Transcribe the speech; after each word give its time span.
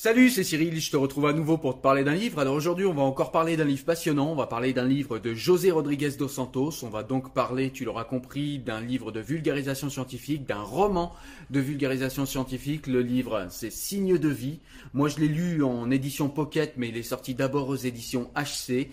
Salut, 0.00 0.30
c'est 0.30 0.44
Cyril, 0.44 0.80
je 0.80 0.92
te 0.92 0.96
retrouve 0.96 1.26
à 1.26 1.32
nouveau 1.32 1.58
pour 1.58 1.76
te 1.76 1.82
parler 1.82 2.04
d'un 2.04 2.14
livre. 2.14 2.38
Alors 2.38 2.54
aujourd'hui, 2.54 2.86
on 2.86 2.94
va 2.94 3.02
encore 3.02 3.32
parler 3.32 3.56
d'un 3.56 3.64
livre 3.64 3.84
passionnant, 3.84 4.30
on 4.30 4.36
va 4.36 4.46
parler 4.46 4.72
d'un 4.72 4.86
livre 4.86 5.18
de 5.18 5.34
José 5.34 5.72
Rodriguez 5.72 6.10
dos 6.10 6.28
Santos, 6.28 6.84
on 6.84 6.88
va 6.88 7.02
donc 7.02 7.34
parler, 7.34 7.72
tu 7.72 7.84
l'auras 7.84 8.04
compris, 8.04 8.60
d'un 8.60 8.80
livre 8.80 9.10
de 9.10 9.18
vulgarisation 9.18 9.90
scientifique, 9.90 10.46
d'un 10.46 10.62
roman 10.62 11.12
de 11.50 11.58
vulgarisation 11.58 12.26
scientifique. 12.26 12.86
Le 12.86 13.02
livre, 13.02 13.48
c'est 13.50 13.72
Signes 13.72 14.18
de 14.18 14.28
vie. 14.28 14.60
Moi, 14.94 15.08
je 15.08 15.18
l'ai 15.18 15.26
lu 15.26 15.64
en 15.64 15.90
édition 15.90 16.28
pocket, 16.28 16.74
mais 16.76 16.90
il 16.90 16.96
est 16.96 17.02
sorti 17.02 17.34
d'abord 17.34 17.68
aux 17.68 17.74
éditions 17.74 18.30
HC. 18.36 18.92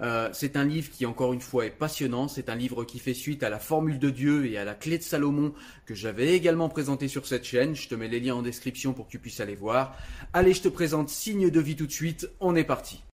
Euh, 0.00 0.28
c'est 0.32 0.56
un 0.56 0.64
livre 0.64 0.90
qui, 0.90 1.06
encore 1.06 1.32
une 1.32 1.40
fois, 1.40 1.66
est 1.66 1.70
passionnant. 1.70 2.28
C'est 2.28 2.48
un 2.48 2.54
livre 2.54 2.84
qui 2.84 2.98
fait 2.98 3.14
suite 3.14 3.42
à 3.42 3.50
la 3.50 3.58
Formule 3.58 3.98
de 3.98 4.10
Dieu 4.10 4.46
et 4.46 4.58
à 4.58 4.64
la 4.64 4.74
Clé 4.74 4.98
de 4.98 5.02
Salomon 5.02 5.52
que 5.86 5.94
j'avais 5.94 6.34
également 6.34 6.68
présenté 6.68 7.08
sur 7.08 7.26
cette 7.26 7.44
chaîne. 7.44 7.74
Je 7.74 7.88
te 7.88 7.94
mets 7.94 8.08
les 8.08 8.20
liens 8.20 8.36
en 8.36 8.42
description 8.42 8.92
pour 8.92 9.06
que 9.06 9.12
tu 9.12 9.18
puisses 9.18 9.40
aller 9.40 9.56
voir. 9.56 9.96
Allez, 10.32 10.52
je 10.52 10.62
te 10.62 10.68
présente 10.68 11.08
Signe 11.08 11.50
de 11.50 11.60
vie 11.60 11.76
tout 11.76 11.86
de 11.86 11.92
suite. 11.92 12.28
On 12.40 12.56
est 12.56 12.64
parti. 12.64 13.05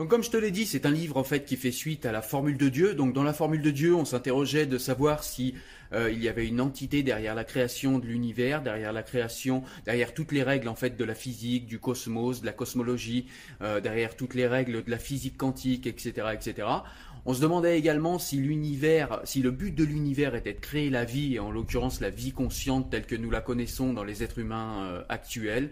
Donc 0.00 0.08
comme 0.08 0.22
je 0.22 0.30
te 0.30 0.38
l'ai 0.38 0.50
dit, 0.50 0.64
c'est 0.64 0.86
un 0.86 0.90
livre 0.90 1.18
en 1.18 1.24
fait 1.24 1.44
qui 1.44 1.56
fait 1.56 1.70
suite 1.70 2.06
à 2.06 2.10
la 2.10 2.22
formule 2.22 2.56
de 2.56 2.70
Dieu. 2.70 2.94
Donc 2.94 3.12
dans 3.12 3.22
la 3.22 3.34
formule 3.34 3.60
de 3.60 3.70
Dieu, 3.70 3.94
on 3.94 4.06
s'interrogeait 4.06 4.64
de 4.64 4.78
savoir 4.78 5.22
si 5.22 5.54
euh, 5.92 6.10
il 6.10 6.24
y 6.24 6.28
avait 6.30 6.46
une 6.46 6.62
entité 6.62 7.02
derrière 7.02 7.34
la 7.34 7.44
création 7.44 7.98
de 7.98 8.06
l'univers, 8.06 8.62
derrière 8.62 8.94
la 8.94 9.02
création, 9.02 9.62
derrière 9.84 10.14
toutes 10.14 10.32
les 10.32 10.42
règles 10.42 10.68
en 10.68 10.74
fait 10.74 10.96
de 10.96 11.04
la 11.04 11.14
physique, 11.14 11.66
du 11.66 11.78
cosmos, 11.78 12.40
de 12.40 12.46
la 12.46 12.52
cosmologie, 12.52 13.26
euh, 13.60 13.82
derrière 13.82 14.16
toutes 14.16 14.32
les 14.32 14.46
règles 14.46 14.82
de 14.82 14.90
la 14.90 14.98
physique 14.98 15.36
quantique, 15.36 15.86
etc., 15.86 16.28
etc. 16.32 16.66
On 17.26 17.34
se 17.34 17.42
demandait 17.42 17.78
également 17.78 18.18
si 18.18 18.38
l'univers, 18.38 19.20
si 19.24 19.42
le 19.42 19.50
but 19.50 19.74
de 19.74 19.84
l'univers 19.84 20.34
était 20.34 20.54
de 20.54 20.60
créer 20.60 20.88
la 20.88 21.04
vie, 21.04 21.34
et 21.34 21.40
en 21.40 21.50
l'occurrence 21.50 22.00
la 22.00 22.08
vie 22.08 22.32
consciente 22.32 22.88
telle 22.88 23.04
que 23.04 23.16
nous 23.16 23.30
la 23.30 23.42
connaissons 23.42 23.92
dans 23.92 24.04
les 24.04 24.22
êtres 24.22 24.38
humains 24.38 24.86
euh, 24.86 25.02
actuels. 25.10 25.68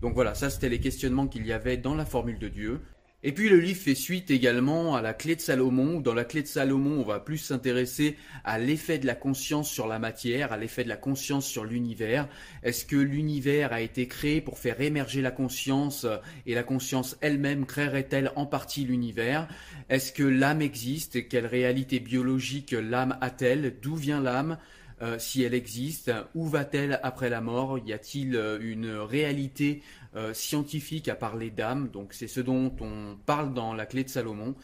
Donc 0.00 0.14
voilà, 0.14 0.34
ça 0.34 0.48
c'était 0.48 0.70
les 0.70 0.80
questionnements 0.80 1.26
qu'il 1.26 1.46
y 1.46 1.52
avait 1.52 1.76
dans 1.76 1.94
la 1.94 2.06
formule 2.06 2.38
de 2.38 2.48
Dieu. 2.48 2.80
Et 3.28 3.32
puis 3.32 3.48
le 3.48 3.58
livre 3.58 3.80
fait 3.80 3.96
suite 3.96 4.30
également 4.30 4.94
à 4.94 5.02
la 5.02 5.12
clé 5.12 5.34
de 5.34 5.40
Salomon. 5.40 5.98
Dans 5.98 6.14
la 6.14 6.24
clé 6.24 6.42
de 6.42 6.46
Salomon, 6.46 7.00
on 7.00 7.02
va 7.02 7.18
plus 7.18 7.38
s'intéresser 7.38 8.16
à 8.44 8.60
l'effet 8.60 8.98
de 8.98 9.06
la 9.06 9.16
conscience 9.16 9.68
sur 9.68 9.88
la 9.88 9.98
matière, 9.98 10.52
à 10.52 10.56
l'effet 10.56 10.84
de 10.84 10.88
la 10.88 10.96
conscience 10.96 11.44
sur 11.44 11.64
l'univers. 11.64 12.28
Est-ce 12.62 12.86
que 12.86 12.94
l'univers 12.94 13.72
a 13.72 13.80
été 13.80 14.06
créé 14.06 14.40
pour 14.40 14.60
faire 14.60 14.80
émerger 14.80 15.22
la 15.22 15.32
conscience 15.32 16.06
et 16.46 16.54
la 16.54 16.62
conscience 16.62 17.16
elle-même 17.20 17.66
créerait-elle 17.66 18.30
en 18.36 18.46
partie 18.46 18.84
l'univers? 18.84 19.48
Est-ce 19.88 20.12
que 20.12 20.22
l'âme 20.22 20.62
existe? 20.62 21.26
Quelle 21.26 21.46
réalité 21.46 21.98
biologique 21.98 22.76
l'âme 22.80 23.18
a-t-elle? 23.20 23.74
D'où 23.82 23.96
vient 23.96 24.20
l'âme 24.20 24.56
euh, 25.02 25.18
si 25.18 25.42
elle 25.42 25.52
existe, 25.52 26.10
où 26.34 26.46
va-t-elle 26.46 27.00
après 27.02 27.28
la 27.28 27.42
mort? 27.42 27.78
Y 27.78 27.92
a-t-il 27.92 28.34
euh, 28.34 28.58
une 28.62 28.88
réalité 28.96 29.82
euh, 30.16 30.34
scientifique 30.34 31.08
à 31.08 31.14
parler 31.14 31.50
d'âme 31.50 31.90
Donc 31.92 32.12
c'est 32.12 32.26
ce 32.26 32.40
dont 32.40 32.74
on 32.80 33.16
parle 33.26 33.54
dans 33.54 33.74
la 33.74 33.86
clé 33.86 34.04
de 34.04 34.08
Salomon. 34.08 34.54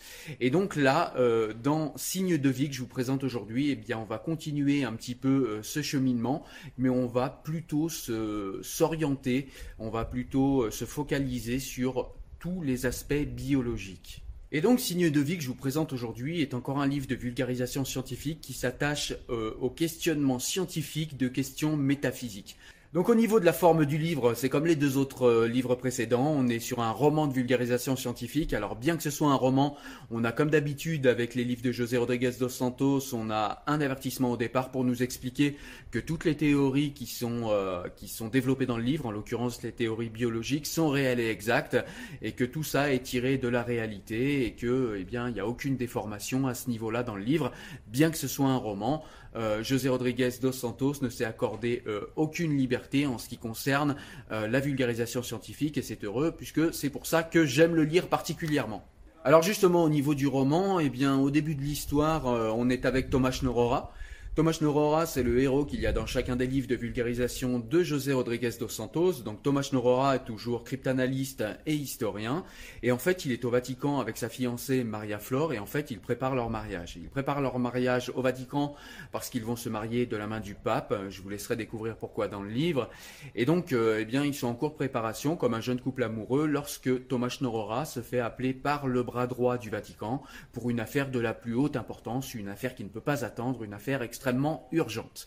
Et 0.41 0.51
donc 0.51 0.77
là, 0.77 1.15
dans 1.63 1.93
Signe 1.97 2.39
de 2.39 2.49
vie 2.49 2.69
que 2.69 2.75
je 2.75 2.81
vous 2.81 2.87
présente 2.87 3.25
aujourd'hui, 3.25 3.71
eh 3.71 3.77
bien 3.77 3.99
on 3.99 4.05
va 4.05 4.19
continuer 4.19 4.85
un 4.85 4.93
petit 4.95 5.15
peu 5.15 5.61
ce 5.63 5.83
cheminement, 5.83 6.45
mais 6.79 6.89
on 6.89 7.07
va 7.07 7.29
plutôt 7.29 7.89
s'orienter, 7.89 9.49
on 9.79 9.91
va 9.91 10.05
plutôt 10.05 10.71
se 10.71 10.85
focaliser 10.85 11.59
sur 11.59 12.13
tous 12.39 12.63
les 12.63 12.87
aspects 12.87 13.15
biologiques. 13.15 14.23
Et 14.55 14.61
donc, 14.61 14.81
Signe 14.81 15.09
de 15.09 15.21
vie 15.21 15.39
que 15.39 15.43
je 15.43 15.49
vous 15.49 15.55
présente 15.55 15.95
aujourd'hui 15.95 16.43
est 16.43 16.53
encore 16.53 16.79
un 16.79 16.87
livre 16.87 17.07
de 17.07 17.15
vulgarisation 17.15 17.87
scientifique 17.87 18.43
qui 18.43 18.53
s'attache 18.53 19.15
euh, 19.31 19.55
au 19.61 19.71
questionnement 19.71 20.39
scientifique 20.39 21.17
de 21.17 21.27
questions 21.29 21.75
métaphysiques. 21.75 22.59
Donc 22.92 23.08
au 23.08 23.14
niveau 23.14 23.41
de 23.41 23.47
la 23.47 23.54
forme 23.54 23.86
du 23.86 23.97
livre, 23.97 24.34
c'est 24.34 24.50
comme 24.50 24.66
les 24.66 24.76
deux 24.76 24.98
autres 24.98 25.22
euh, 25.26 25.48
livres 25.48 25.76
précédents, 25.76 26.26
on 26.26 26.47
est 26.48 26.58
sur 26.58 26.80
un 26.80 26.91
roman 26.91 27.26
de 27.26 27.32
vulgarisation 27.32 27.97
scientifique. 27.97 28.53
Alors 28.53 28.76
bien 28.76 28.98
que 28.98 29.03
ce 29.03 29.08
soit 29.08 29.30
un 29.30 29.34
roman, 29.34 29.78
on 30.10 30.25
a 30.25 30.32
comme 30.32 30.50
d'habitude 30.50 31.06
avec 31.06 31.34
les 31.34 31.44
livres 31.44 31.62
de 31.62 31.72
José 31.72 31.97
Rodriguez 31.97 32.32
dos 32.38 32.50
Santos, 32.50 33.14
on 33.14 33.30
a 33.30 33.62
un 33.66 33.80
avertissement 33.80 34.32
au 34.32 34.36
départ 34.36 34.70
pour 34.70 34.84
nous 34.84 35.03
expliquer 35.03 35.56
que 35.91 35.98
toutes 35.98 36.26
les 36.26 36.36
théories 36.36 36.92
qui 36.92 37.06
sont 37.06 37.44
euh, 37.47 37.84
qui 37.97 38.08
sont 38.08 38.28
développées 38.28 38.66
dans 38.66 38.76
le 38.76 38.84
livre, 38.84 39.06
en 39.06 39.10
l'occurrence 39.10 39.62
les 39.62 39.72
théories 39.72 40.10
biologiques, 40.10 40.66
sont 40.66 40.91
réelles 40.91 41.20
et 41.20 41.30
exactes 41.30 41.78
et 42.21 42.33
que 42.33 42.45
tout 42.45 42.62
ça 42.62 42.92
est 42.92 43.04
tiré 43.04 43.38
de 43.38 43.48
la 43.48 43.62
réalité 43.62 44.45
et 44.45 44.53
que 44.53 44.97
eh 44.98 45.04
bien 45.04 45.28
il 45.28 45.33
n'y 45.33 45.41
a 45.41 45.47
aucune 45.47 45.78
déformation 45.78 46.47
à 46.47 46.53
ce 46.53 46.68
niveau-là 46.68 47.04
dans 47.04 47.16
le 47.16 47.24
livre, 47.24 47.53
bien 47.86 48.10
que 48.10 48.18
ce 48.18 48.28
soit 48.28 48.48
un 48.48 48.59
roman. 48.59 49.03
Euh, 49.34 49.63
José 49.63 49.89
Rodriguez 49.89 50.31
dos 50.41 50.53
Santos 50.53 50.95
ne 51.01 51.09
s'est 51.09 51.25
accordé 51.25 51.83
euh, 51.87 52.03
aucune 52.17 52.57
liberté 52.57 53.07
en 53.07 53.19
ce 53.19 53.29
qui 53.29 53.39
concerne 53.39 53.97
euh, 54.31 54.47
la 54.47 54.61
vulgarisation 54.61 55.23
scientifique 55.23 55.79
et 55.79 55.83
c'est 55.83 56.05
heureux 56.05 56.33
puisque 56.37 56.75
c'est 56.75 56.91
pour 56.91 57.07
ça 57.07 57.23
que 57.23 57.47
j'aime 57.47 57.75
le 57.75 57.84
lire 57.84 58.09
particulièrement. 58.09 58.87
Alors 59.25 59.43
justement 59.43 59.84
au 59.84 59.89
niveau 59.89 60.15
du 60.15 60.27
roman, 60.27 60.81
eh 60.81 60.91
bien 60.91 61.17
au 61.17 61.31
début 61.31 61.55
de 61.55 61.63
l'histoire, 61.63 62.27
on 62.27 62.69
est 62.69 62.84
avec 62.84 63.09
Thomas 63.09 63.31
Schnorora. 63.31 63.93
Thomas 64.34 64.57
Norora, 64.63 65.05
c'est 65.05 65.23
le 65.23 65.39
héros 65.43 65.67
qu'il 65.67 65.81
y 65.81 65.87
a 65.87 65.93
dans 65.93 66.07
chacun 66.07 66.37
des 66.37 66.47
livres 66.47 66.67
de 66.67 66.75
vulgarisation 66.75 67.59
de 67.59 67.83
José 67.83 68.15
Rodriguez 68.15 68.53
dos 68.59 68.67
Santos. 68.67 69.21
Donc 69.23 69.43
Thomas 69.43 69.69
Norora 69.75 70.17
est 70.17 70.25
toujours 70.25 70.65
cryptanalyste 70.65 71.45
et 71.67 71.75
historien. 71.75 72.43
Et 72.83 72.93
en 72.93 72.97
fait, 72.97 73.27
il 73.27 73.33
est 73.33 73.45
au 73.45 73.51
Vatican 73.51 74.01
avec 74.01 74.17
sa 74.17 74.31
fiancée 74.31 74.84
Maria 74.84 75.19
Flore 75.19 75.53
et 75.53 75.59
en 75.59 75.67
fait, 75.67 75.91
ils 75.91 76.01
préparent 76.01 76.34
leur 76.34 76.49
mariage. 76.49 76.97
Ils 76.97 77.11
préparent 77.11 77.43
leur 77.43 77.59
mariage 77.59 78.11
au 78.15 78.23
Vatican 78.23 78.75
parce 79.13 79.29
qu'ils 79.29 79.45
vont 79.45 79.55
se 79.55 79.69
marier 79.69 80.07
de 80.07 80.17
la 80.17 80.27
main 80.27 80.41
du 80.41 80.55
pape. 80.55 80.95
Je 81.11 81.21
vous 81.21 81.29
laisserai 81.29 81.57
découvrir 81.57 81.97
pourquoi 81.97 82.29
dans 82.29 82.43
le 82.43 82.49
livre. 82.49 82.89
Et 83.34 83.45
donc, 83.45 83.75
euh, 83.75 83.99
eh 84.01 84.07
bien, 84.07 84.25
ils 84.25 84.34
sont 84.34 84.47
en 84.47 84.55
cours 84.55 84.71
de 84.71 84.77
préparation 84.77 85.37
comme 85.37 85.53
un 85.53 85.61
jeune 85.61 85.79
couple 85.79 86.05
amoureux 86.05 86.47
lorsque 86.47 87.07
Thomas 87.07 87.37
Norora 87.43 87.84
se 87.84 88.01
fait 88.01 88.21
appeler 88.21 88.55
par 88.55 88.87
le 88.87 89.03
bras 89.03 89.27
droit 89.27 89.59
du 89.59 89.69
Vatican 89.69 90.23
pour 90.55 90.71
une 90.71 90.81
affaire 90.81 91.11
de 91.11 91.21
la 91.21 91.34
plus 91.34 91.55
haute 91.55 91.77
importance, 91.77 92.33
une 92.33 92.49
affaire 92.49 92.75
qui 92.75 92.83
ne 92.83 92.89
peut 92.89 93.03
pas 93.03 93.27
attendre, 93.27 93.63
une 93.63 93.75
affaire 93.75 94.01
extrêmement 94.01 94.22
extrêmement 94.22 94.69
urgente. 94.71 95.27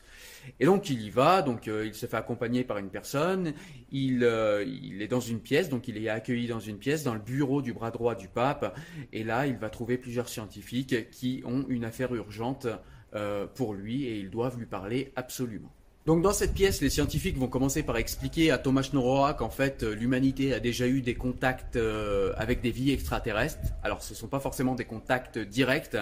Et 0.60 0.66
donc 0.66 0.90
il 0.90 1.02
y 1.02 1.10
va, 1.10 1.42
donc 1.42 1.68
euh, 1.68 1.86
il 1.86 1.94
se 1.94 2.06
fait 2.06 2.16
accompagner 2.16 2.64
par 2.64 2.78
une 2.78 2.90
personne, 2.90 3.54
il, 3.92 4.24
euh, 4.24 4.64
il, 4.64 5.02
est 5.02 5.08
dans 5.08 5.20
une 5.20 5.40
pièce, 5.40 5.70
donc 5.70 5.90
il 5.90 5.98
est 5.98 6.08
accueilli 6.08 6.48
dans 6.48 6.62
une 6.62 6.78
pièce, 6.78 7.04
dans 7.04 7.14
le 7.14 7.20
bureau 7.20 7.62
du 7.62 7.74
bras 7.74 7.92
droit 7.92 8.16
du 8.16 8.30
pape, 8.30 8.78
et 9.12 9.24
là 9.24 9.48
il 9.48 9.58
va 9.58 9.70
trouver 9.70 9.98
plusieurs 9.98 10.30
scientifiques 10.30 11.10
qui 11.10 11.44
ont 11.46 11.66
une 11.68 11.84
affaire 11.84 12.14
urgente 12.16 12.68
euh, 13.16 13.48
pour 13.54 13.74
lui 13.74 14.06
et 14.06 14.18
ils 14.18 14.30
doivent 14.30 14.58
lui 14.58 14.68
parler 14.68 15.12
absolument. 15.18 15.72
Donc 16.06 16.22
dans 16.22 16.34
cette 16.34 16.54
pièce, 16.54 16.82
les 16.82 16.92
scientifiques 16.92 17.38
vont 17.38 17.48
commencer 17.48 17.82
par 17.82 17.98
expliquer 17.98 18.52
à 18.52 18.60
Thomas 18.60 18.88
Norora 18.94 19.34
qu'en 19.34 19.50
fait 19.50 19.82
l'humanité 19.82 20.54
a 20.54 20.60
déjà 20.60 20.88
eu 20.88 21.02
des 21.02 21.16
contacts 21.16 21.80
avec 22.38 22.62
des 22.62 22.70
vies 22.70 22.92
extraterrestres. 22.92 23.74
Alors 23.82 24.04
ce 24.04 24.14
ne 24.14 24.18
sont 24.18 24.28
pas 24.28 24.40
forcément 24.40 24.76
des 24.76 24.86
contacts 24.86 25.40
directs, 25.40 25.98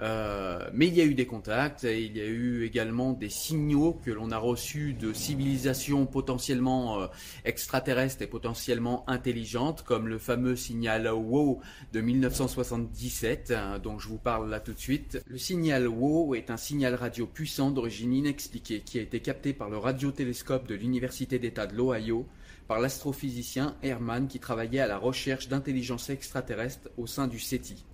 euh, 0.00 0.68
mais 0.72 0.88
il 0.88 0.94
y 0.94 1.00
a 1.00 1.04
eu 1.04 1.14
des 1.14 1.26
contacts 1.26 1.84
et 1.84 2.02
il 2.02 2.16
y 2.16 2.20
a 2.20 2.26
eu 2.26 2.64
également 2.64 3.12
des 3.12 3.28
signaux 3.28 4.00
que 4.04 4.10
l'on 4.10 4.30
a 4.30 4.38
reçus 4.38 4.92
de 4.92 5.12
civilisations 5.12 6.06
potentiellement 6.06 7.00
euh, 7.00 7.06
extraterrestres 7.44 8.22
et 8.22 8.26
potentiellement 8.26 9.08
intelligentes, 9.08 9.82
comme 9.82 10.08
le 10.08 10.18
fameux 10.18 10.56
signal 10.56 11.06
WOW 11.06 11.60
de 11.92 12.00
1977, 12.00 13.52
hein, 13.52 13.78
dont 13.78 13.98
je 13.98 14.08
vous 14.08 14.18
parle 14.18 14.50
là 14.50 14.60
tout 14.60 14.72
de 14.72 14.78
suite. 14.78 15.22
Le 15.26 15.38
signal 15.38 15.86
WOW 15.86 16.34
est 16.34 16.50
un 16.50 16.56
signal 16.56 16.94
radio 16.94 17.26
puissant 17.26 17.70
d'origine 17.70 18.12
inexpliquée 18.12 18.80
qui 18.80 18.98
a 18.98 19.02
été 19.02 19.20
capté 19.20 19.52
par 19.52 19.70
le 19.70 19.78
radiotélescope 19.78 20.66
de 20.66 20.74
l'Université 20.74 21.38
d'État 21.38 21.66
de 21.66 21.76
l'Ohio 21.76 22.26
par 22.66 22.80
l'astrophysicien 22.80 23.76
Herman 23.82 24.26
qui 24.26 24.40
travaillait 24.40 24.80
à 24.80 24.86
la 24.86 24.98
recherche 24.98 25.48
d'intelligence 25.48 26.10
extraterrestre 26.10 26.88
au 26.96 27.06
sein 27.06 27.28
du 27.28 27.38
SETI. 27.38 27.84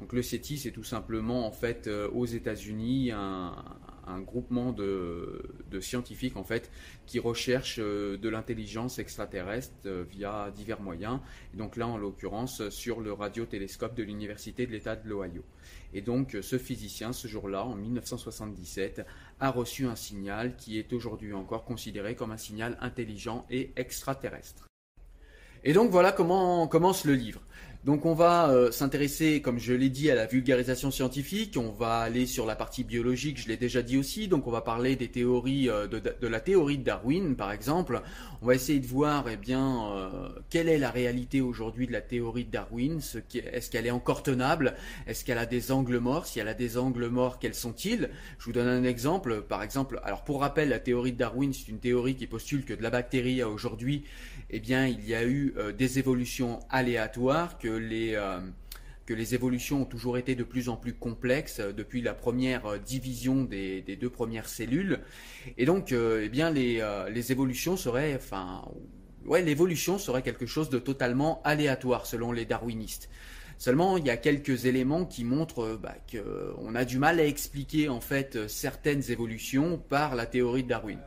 Donc 0.00 0.12
le 0.12 0.22
CETI, 0.22 0.58
c'est 0.58 0.72
tout 0.72 0.84
simplement 0.84 1.46
en 1.46 1.52
fait 1.52 1.86
euh, 1.86 2.08
aux 2.10 2.26
États-Unis 2.26 3.12
un, 3.12 3.54
groupement 4.26 4.72
de, 4.72 5.40
scientifiques 5.80 6.36
en 6.36 6.44
fait 6.44 6.70
qui 7.06 7.18
recherchent 7.18 7.78
euh, 7.78 8.18
de 8.18 8.28
l'intelligence 8.28 8.98
extraterrestre 8.98 9.72
euh, 9.86 10.04
via 10.10 10.50
divers 10.54 10.80
moyens. 10.80 11.20
Et 11.54 11.56
donc 11.56 11.76
là, 11.76 11.86
en 11.86 11.98
l'occurrence, 11.98 12.68
sur 12.70 13.00
le 13.00 13.12
radiotélescope 13.12 13.94
de 13.94 14.02
l'université 14.02 14.66
de 14.66 14.72
l'État 14.72 14.96
de 14.96 15.08
l'Ohio. 15.08 15.44
Et 15.94 16.00
donc 16.00 16.36
ce 16.40 16.58
physicien, 16.58 17.12
ce 17.12 17.28
jour-là, 17.28 17.64
en 17.64 17.76
1977, 17.76 19.06
a 19.38 19.50
reçu 19.50 19.86
un 19.86 19.96
signal 19.96 20.56
qui 20.56 20.78
est 20.78 20.92
aujourd'hui 20.92 21.32
encore 21.32 21.64
considéré 21.64 22.16
comme 22.16 22.32
un 22.32 22.36
signal 22.36 22.76
intelligent 22.80 23.46
et 23.50 23.70
extraterrestre. 23.76 24.66
Et 25.64 25.72
donc 25.72 25.90
voilà 25.90 26.10
comment 26.10 26.66
commence 26.66 27.04
le 27.04 27.14
livre. 27.14 27.40
Donc 27.84 28.06
on 28.06 28.14
va 28.14 28.48
euh, 28.48 28.70
s'intéresser, 28.70 29.42
comme 29.42 29.58
je 29.58 29.72
l'ai 29.72 29.88
dit, 29.88 30.08
à 30.08 30.14
la 30.14 30.26
vulgarisation 30.26 30.92
scientifique. 30.92 31.56
On 31.56 31.72
va 31.72 31.98
aller 31.98 32.26
sur 32.26 32.46
la 32.46 32.54
partie 32.54 32.84
biologique, 32.84 33.40
je 33.40 33.48
l'ai 33.48 33.56
déjà 33.56 33.82
dit 33.82 33.98
aussi. 33.98 34.28
Donc 34.28 34.46
on 34.46 34.52
va 34.52 34.60
parler 34.60 34.94
des 34.94 35.08
théories 35.08 35.68
euh, 35.68 35.88
de, 35.88 36.28
la 36.28 36.38
théorie 36.38 36.78
de 36.78 36.84
Darwin, 36.84 37.34
par 37.34 37.50
exemple. 37.50 38.00
On 38.40 38.46
va 38.46 38.54
essayer 38.54 38.78
de 38.78 38.86
voir, 38.86 39.24
eh 39.28 39.36
bien, 39.36 39.90
euh, 39.96 40.28
quelle 40.48 40.68
est 40.68 40.78
la 40.78 40.92
réalité 40.92 41.40
aujourd'hui 41.40 41.88
de 41.88 41.92
la 41.92 42.02
théorie 42.02 42.44
de 42.44 42.52
Darwin. 42.52 43.00
Est-ce 43.34 43.68
qu'elle 43.68 43.86
est 43.86 43.90
encore 43.90 44.22
tenable? 44.22 44.76
Est-ce 45.08 45.24
qu'elle 45.24 45.38
a 45.38 45.46
des 45.46 45.72
angles 45.72 45.98
morts? 45.98 46.26
Si 46.26 46.38
elle 46.38 46.48
a 46.48 46.54
des 46.54 46.78
angles 46.78 47.08
morts, 47.08 47.40
quels 47.40 47.54
sont-ils? 47.54 48.10
Je 48.38 48.44
vous 48.44 48.52
donne 48.52 48.68
un 48.68 48.84
exemple. 48.84 49.42
Par 49.42 49.60
exemple, 49.64 50.00
alors 50.04 50.22
pour 50.22 50.40
rappel, 50.40 50.68
la 50.68 50.78
théorie 50.78 51.14
de 51.14 51.18
Darwin, 51.18 51.52
c'est 51.52 51.66
une 51.66 51.80
théorie 51.80 52.14
qui 52.14 52.28
postule 52.28 52.64
que 52.64 52.74
de 52.74 52.82
la 52.82 52.90
bactérie 52.90 53.42
à 53.42 53.48
aujourd'hui, 53.48 54.04
eh 54.50 54.60
bien, 54.60 54.86
il 54.86 55.04
y 55.04 55.16
a 55.16 55.24
eu 55.24 55.54
des 55.76 55.98
évolutions 55.98 56.60
aléatoires 56.70 57.58
les, 57.78 58.14
euh, 58.14 58.40
que 59.06 59.14
les 59.14 59.34
évolutions 59.34 59.82
ont 59.82 59.86
toujours 59.86 60.18
été 60.18 60.34
de 60.34 60.44
plus 60.44 60.68
en 60.68 60.76
plus 60.76 60.94
complexes 60.94 61.60
euh, 61.60 61.72
depuis 61.72 62.02
la 62.02 62.14
première 62.14 62.66
euh, 62.66 62.78
division 62.78 63.44
des, 63.44 63.82
deux 64.00 64.10
premières 64.10 64.48
cellules. 64.48 65.00
Et 65.58 65.64
donc, 65.64 65.92
eh 65.92 66.28
bien, 66.28 66.50
les, 66.50 67.32
évolutions 67.32 67.76
seraient, 67.76 68.14
enfin, 68.14 68.62
ouais, 69.26 69.42
l'évolution 69.42 69.98
serait 69.98 70.22
quelque 70.22 70.46
chose 70.46 70.70
de 70.70 70.78
totalement 70.78 71.40
aléatoire 71.44 72.06
selon 72.06 72.32
les 72.32 72.44
darwinistes. 72.44 73.08
Seulement, 73.58 73.96
il 73.96 74.06
y 74.06 74.10
a 74.10 74.16
quelques 74.16 74.64
éléments 74.64 75.04
qui 75.04 75.24
montrent 75.24 75.78
bah, 75.80 75.94
qu'on 76.10 76.74
a 76.74 76.84
du 76.84 76.98
mal 76.98 77.20
à 77.20 77.24
expliquer 77.24 77.88
en 77.88 78.00
fait 78.00 78.48
certaines 78.48 79.10
évolutions 79.10 79.78
par 79.78 80.16
la 80.16 80.26
théorie 80.26 80.64
de 80.64 80.68
Darwin. 80.68 80.98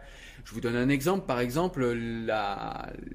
Je 0.45 0.53
vous 0.53 0.61
donne 0.61 0.75
un 0.75 0.89
exemple, 0.89 1.25
par 1.25 1.39
exemple 1.39 1.83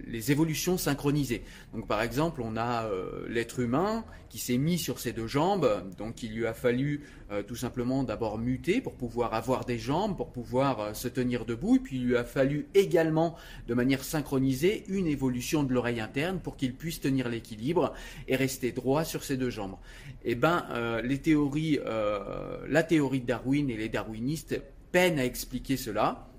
les 0.07 0.33
évolutions 0.33 0.77
synchronisées. 0.77 1.45
Par 1.87 2.03
exemple, 2.03 2.43
on 2.43 2.57
a 2.57 2.87
euh, 2.87 3.25
l'être 3.29 3.61
humain 3.61 4.05
qui 4.29 4.39
s'est 4.39 4.59
mis 4.59 4.79
sur 4.79 4.99
ses 4.99 5.13
deux 5.13 5.29
jambes, 5.29 5.85
donc 5.97 6.25
il 6.25 6.35
lui 6.35 6.47
a 6.47 6.53
fallu 6.53 7.03
euh, 7.31 7.45
tout 7.45 7.55
simplement 7.55 8.03
d'abord 8.03 8.37
muter 8.37 8.81
pour 8.81 8.95
pouvoir 8.95 9.35
avoir 9.35 9.65
des 9.65 9.79
jambes, 9.79 10.17
pour 10.17 10.33
pouvoir 10.33 10.81
euh, 10.81 10.93
se 10.93 11.07
tenir 11.07 11.45
debout, 11.45 11.77
et 11.77 11.79
puis 11.79 11.99
il 11.99 12.07
lui 12.07 12.17
a 12.17 12.25
fallu 12.25 12.67
également 12.75 13.37
de 13.69 13.75
manière 13.75 14.03
synchronisée 14.03 14.83
une 14.89 15.07
évolution 15.07 15.63
de 15.63 15.73
l'oreille 15.73 16.01
interne 16.01 16.41
pour 16.41 16.57
qu'il 16.57 16.75
puisse 16.75 17.01
tenir 17.01 17.29
l'équilibre 17.29 17.95
et 18.27 18.35
rester 18.35 18.73
droit 18.73 19.05
sur 19.05 19.23
ses 19.23 19.37
deux 19.37 19.51
jambes. 19.51 19.77
Eh 20.25 20.35
ben, 20.35 20.65
la 20.73 21.17
théorie 21.17 21.79
de 23.21 23.27
Darwin 23.27 23.71
et 23.71 23.77
les 23.77 23.89
darwinistes 23.89 24.61
peinent 24.91 25.21
à 25.21 25.25
expliquer 25.25 25.77
cela. 25.77 26.30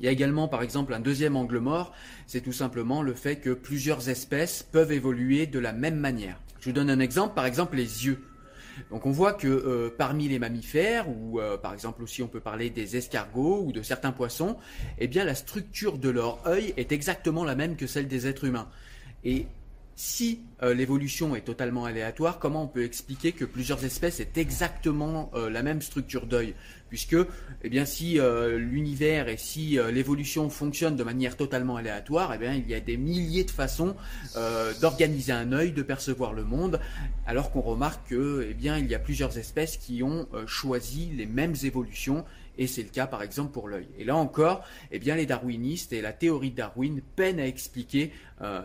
Il 0.00 0.06
y 0.06 0.08
a 0.08 0.12
également 0.12 0.48
par 0.48 0.62
exemple 0.62 0.94
un 0.94 1.00
deuxième 1.00 1.36
angle 1.36 1.58
mort, 1.58 1.92
c'est 2.26 2.40
tout 2.40 2.52
simplement 2.52 3.02
le 3.02 3.12
fait 3.12 3.36
que 3.36 3.50
plusieurs 3.50 4.08
espèces 4.08 4.62
peuvent 4.62 4.92
évoluer 4.92 5.46
de 5.46 5.58
la 5.58 5.72
même 5.72 5.96
manière. 5.96 6.40
Je 6.58 6.66
vous 6.66 6.72
donne 6.72 6.90
un 6.90 7.00
exemple, 7.00 7.34
par 7.34 7.44
exemple 7.46 7.76
les 7.76 8.06
yeux. 8.06 8.22
Donc 8.90 9.04
on 9.04 9.10
voit 9.10 9.34
que 9.34 9.46
euh, 9.46 9.94
parmi 9.96 10.26
les 10.26 10.38
mammifères, 10.38 11.06
ou 11.08 11.38
euh, 11.38 11.58
par 11.58 11.74
exemple 11.74 12.02
aussi 12.02 12.22
on 12.22 12.28
peut 12.28 12.40
parler 12.40 12.70
des 12.70 12.96
escargots 12.96 13.62
ou 13.62 13.72
de 13.72 13.82
certains 13.82 14.12
poissons, 14.12 14.56
eh 14.98 15.06
bien 15.06 15.24
la 15.24 15.34
structure 15.34 15.98
de 15.98 16.08
leur 16.08 16.46
œil 16.46 16.72
est 16.78 16.92
exactement 16.92 17.44
la 17.44 17.54
même 17.54 17.76
que 17.76 17.86
celle 17.86 18.08
des 18.08 18.26
êtres 18.26 18.44
humains. 18.44 18.68
Et 19.22 19.46
si 19.96 20.40
euh, 20.62 20.74
l'évolution 20.74 21.36
est 21.36 21.42
totalement 21.42 21.84
aléatoire, 21.84 22.38
comment 22.38 22.64
on 22.64 22.68
peut 22.68 22.84
expliquer 22.84 23.32
que 23.32 23.44
plusieurs 23.44 23.84
espèces 23.84 24.20
aient 24.20 24.32
exactement 24.36 25.30
la 25.34 25.62
même 25.62 25.82
structure 25.82 26.26
d'œil? 26.26 26.54
Puisque 26.90 27.16
eh 27.62 27.86
si 27.86 28.18
euh, 28.18 28.58
l'univers 28.58 29.28
et 29.28 29.36
si 29.36 29.78
euh, 29.78 29.92
l'évolution 29.92 30.50
fonctionne 30.50 30.96
de 30.96 31.04
manière 31.04 31.36
totalement 31.36 31.76
aléatoire, 31.76 32.34
eh 32.34 32.38
bien, 32.38 32.52
il 32.52 32.68
y 32.68 32.74
a 32.74 32.80
des 32.80 32.96
milliers 32.96 33.44
de 33.44 33.50
façons 33.50 33.94
euh, 34.36 34.72
d'organiser 34.80 35.30
un 35.30 35.52
œil, 35.52 35.70
de 35.70 35.82
percevoir 35.82 36.32
le 36.32 36.42
monde, 36.42 36.80
alors 37.26 37.52
qu'on 37.52 37.60
remarque 37.60 38.10
que 38.10 38.48
eh 38.50 38.56
il 38.60 38.90
y 38.90 38.94
a 38.94 38.98
plusieurs 38.98 39.38
espèces 39.38 39.76
qui 39.76 40.02
ont 40.02 40.26
choisi 40.46 41.10
les 41.16 41.26
mêmes 41.26 41.54
évolutions 41.62 42.24
et 42.58 42.66
c'est 42.66 42.82
le 42.82 42.90
cas 42.90 43.06
par 43.06 43.22
exemple 43.22 43.52
pour 43.52 43.68
l'œil. 43.68 43.88
Et 43.98 44.04
là 44.04 44.16
encore, 44.16 44.64
eh 44.90 44.98
les 44.98 45.26
darwinistes 45.26 45.92
et 45.92 46.00
la 46.00 46.12
théorie 46.12 46.50
de 46.50 46.56
Darwin 46.56 47.00
peinent 47.16 47.40
à 47.40 47.46
expliquer 47.46 48.12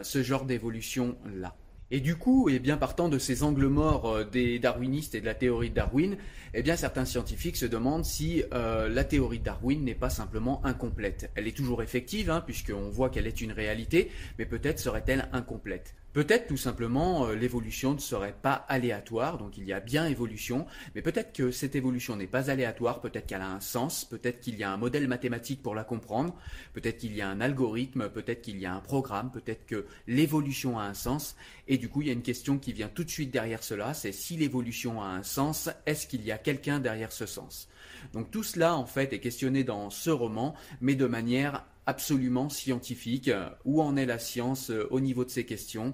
ce 0.02 0.24
genre 0.24 0.46
d'évolution 0.46 1.18
là. 1.36 1.56
Et 1.92 2.00
du 2.00 2.16
coup, 2.16 2.50
eh 2.50 2.58
bien 2.58 2.78
partant 2.78 3.10
de 3.10 3.20
ces 3.20 3.44
angles 3.44 3.68
morts 3.68 4.10
euh, 4.10 4.24
des 4.24 4.58
darwinistes 4.58 5.14
et 5.14 5.22
de 5.22 5.26
la 5.26 5.36
théorie 5.36 5.70
de 5.70 5.76
Darwin, 5.76 6.18
eh 6.56 6.64
bien 6.64 6.76
certains 6.76 7.06
scientifiques 7.06 7.58
se 7.58 7.68
demandent 7.68 8.06
si 8.06 8.44
euh, 8.54 8.90
la 8.90 9.04
théorie 9.04 9.40
de 9.40 9.44
Darwin 9.44 9.84
n'est 9.84 9.94
pas 9.94 10.10
simplement 10.10 10.66
incomplète. 10.66 11.32
Elle 11.36 11.48
est 11.48 11.56
toujours 11.56 11.84
effective, 11.84 12.32
hein, 12.32 12.42
puisqu'on 12.42 12.90
voit 12.90 13.10
qu'elle 13.10 13.28
est 13.28 13.40
une 13.40 13.52
réalité, 13.52 14.10
mais 14.40 14.46
peut-être 14.46 14.80
serait-elle 14.80 15.30
incomplète. 15.32 15.94
Peut-être 16.16 16.48
tout 16.48 16.56
simplement 16.56 17.26
euh, 17.26 17.36
l'évolution 17.36 17.94
ne 17.94 18.00
serait 18.00 18.38
pas 18.42 18.54
aléatoire, 18.70 19.38
donc 19.38 19.58
il 19.58 19.66
y 19.66 19.74
a 19.74 19.82
bien 19.82 20.08
évolution, 20.08 20.66
mais 20.96 21.02
peut-être 21.02 21.34
que 21.34 21.52
cette 21.52 21.76
évolution 21.76 22.16
n'est 22.16 22.26
pas 22.26 22.50
aléatoire, 22.50 23.02
peut-être 23.02 23.26
qu'elle 23.26 23.42
a 23.42 23.50
un 23.50 23.60
sens, 23.60 24.06
peut-être 24.06 24.40
qu'il 24.40 24.56
y 24.56 24.64
a 24.64 24.72
un 24.72 24.78
modèle 24.78 25.10
mathématique 25.10 25.62
pour 25.62 25.76
la 25.76 25.84
comprendre, 25.84 26.34
peut-être 26.72 27.00
qu'il 27.00 27.14
y 27.18 27.22
a 27.22 27.28
un 27.28 27.42
algorithme, 27.42 28.08
peut-être 28.08 28.44
qu'il 28.44 28.58
y 28.62 28.66
a 28.66 28.74
un 28.74 28.80
programme, 28.80 29.30
peut-être 29.30 29.66
que 29.66 29.88
l'évolution 30.08 30.80
a 30.80 30.84
un 30.84 30.94
sens, 30.94 31.36
et 31.68 31.78
du 31.78 31.90
coup 31.90 32.02
il 32.02 32.08
y 32.08 32.12
a 32.12 32.14
une 32.14 32.22
question 32.22 32.60
qui 32.60 32.72
vient 32.72 32.88
tout 32.88 33.04
de 33.04 33.10
suite 33.10 33.32
derrière 33.32 33.62
cela, 33.62 33.94
c'est 33.94 34.14
si 34.14 34.38
l'évolution 34.38 35.04
a 35.04 35.08
un 35.08 35.24
sens, 35.24 35.70
est-ce 35.86 36.08
qu'il 36.08 36.24
y 36.24 36.32
a 36.32 36.38
quelqu'un 36.38 36.80
derrière 36.80 37.12
ce 37.12 37.26
sens? 37.26 37.68
Donc 38.14 38.32
tout 38.32 38.44
cela 38.44 38.78
en 38.78 38.86
fait 38.86 39.12
est 39.12 39.20
questionné 39.20 39.66
dans 39.66 39.90
ce 39.90 40.12
roman, 40.12 40.56
mais 40.80 40.96
de 40.96 41.08
manière 41.08 41.66
absolument 41.86 42.50
scientifique. 42.50 43.32
Où 43.64 43.82
en 43.82 43.96
est 43.98 44.06
la 44.06 44.20
science 44.20 44.72
au 44.90 45.00
niveau 45.00 45.26
de 45.26 45.30
ces 45.30 45.46
questions? 45.46 45.94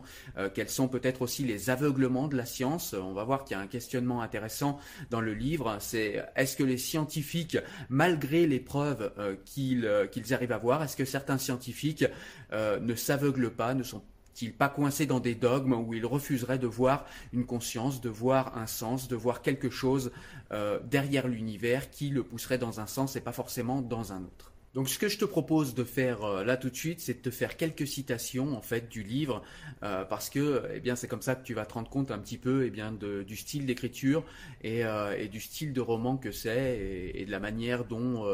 Quels 0.53 0.69
sont 0.69 0.88
peut-être 0.88 1.21
aussi 1.21 1.43
les 1.43 1.69
aveuglements 1.69 2.27
de 2.27 2.38
la 2.38 2.45
science? 2.45 2.93
On 2.93 3.13
va 3.13 3.24
voir 3.24 3.43
qu'il 3.43 3.55
y 3.55 3.60
a 3.60 3.63
un 3.63 3.67
questionnement 3.67 4.21
intéressant 4.21 4.79
dans 5.10 5.21
le 5.21 5.33
livre. 5.33 5.77
C'est 5.79 6.24
est-ce 6.36 6.55
que 6.55 6.63
les 6.63 6.77
scientifiques, 6.77 7.57
malgré 7.89 8.48
les 8.48 8.60
preuves 8.60 9.12
qu'ils 9.45 9.86
arrivent 10.31 10.51
à 10.51 10.57
voir, 10.57 10.83
est-ce 10.83 10.95
que 10.95 11.05
certains 11.05 11.38
scientifiques 11.38 12.05
ne 12.51 12.95
s'aveuglent 12.95 13.51
pas, 13.51 13.74
ne 13.74 13.83
sont 13.83 14.03
ils 14.41 14.53
pas 14.53 14.69
coincés 14.69 15.05
dans 15.05 15.19
des 15.19 15.36
dogmes 15.36 15.74
où 15.74 15.93
ils 15.93 16.05
refuseraient 16.05 16.57
de 16.57 16.67
voir 16.67 17.05
une 17.33 17.45
conscience, 17.45 18.01
de 18.01 18.10
voir 18.10 18.57
un 18.57 18.67
sens, 18.67 19.07
de 19.07 19.15
voir 19.15 19.41
quelque 19.41 19.69
chose 19.69 20.12
euh, 20.51 20.79
derrière 20.89 21.27
l'univers 21.27 21.89
qui 21.89 22.10
le 22.10 22.24
pousserait 22.24 22.57
dans 22.57 22.79
un 22.79 22.88
sens 22.88 23.15
et 23.15 23.21
pas 23.21 23.33
forcément 23.33 23.81
dans 23.81 24.13
un 24.13 24.24
autre? 24.24 24.50
Donc 24.73 24.87
ce 24.87 24.97
que 24.97 25.09
je 25.09 25.17
te 25.17 25.25
propose 25.25 25.75
de 25.75 25.83
faire 25.83 26.23
euh, 26.23 26.43
là 26.45 26.55
tout 26.55 26.69
de 26.69 26.75
suite, 26.75 27.01
c'est 27.01 27.15
de 27.15 27.19
te 27.19 27.29
faire 27.29 27.57
quelques 27.57 27.85
citations 27.85 28.55
en 28.55 28.61
fait 28.61 28.87
du 28.87 29.03
livre, 29.03 29.43
euh, 29.83 30.05
parce 30.05 30.29
que 30.29 30.63
eh 30.73 30.79
bien 30.79 30.95
c'est 30.95 31.09
comme 31.09 31.21
ça 31.21 31.35
que 31.35 31.43
tu 31.43 31.53
vas 31.53 31.65
te 31.65 31.73
rendre 31.73 31.89
compte 31.89 32.09
un 32.09 32.19
petit 32.19 32.37
peu 32.37 32.65
eh 32.65 32.69
bien 32.69 32.93
du 32.93 33.35
style 33.35 33.65
d'écriture 33.65 34.23
et, 34.61 34.83
du 35.29 35.41
style 35.41 35.73
de 35.73 35.81
roman 35.81 36.17
que 36.17 36.31
c'est 36.31 37.11
et, 37.13 37.25
de 37.25 37.31
la 37.31 37.39
manière 37.39 37.83
dont 37.83 38.25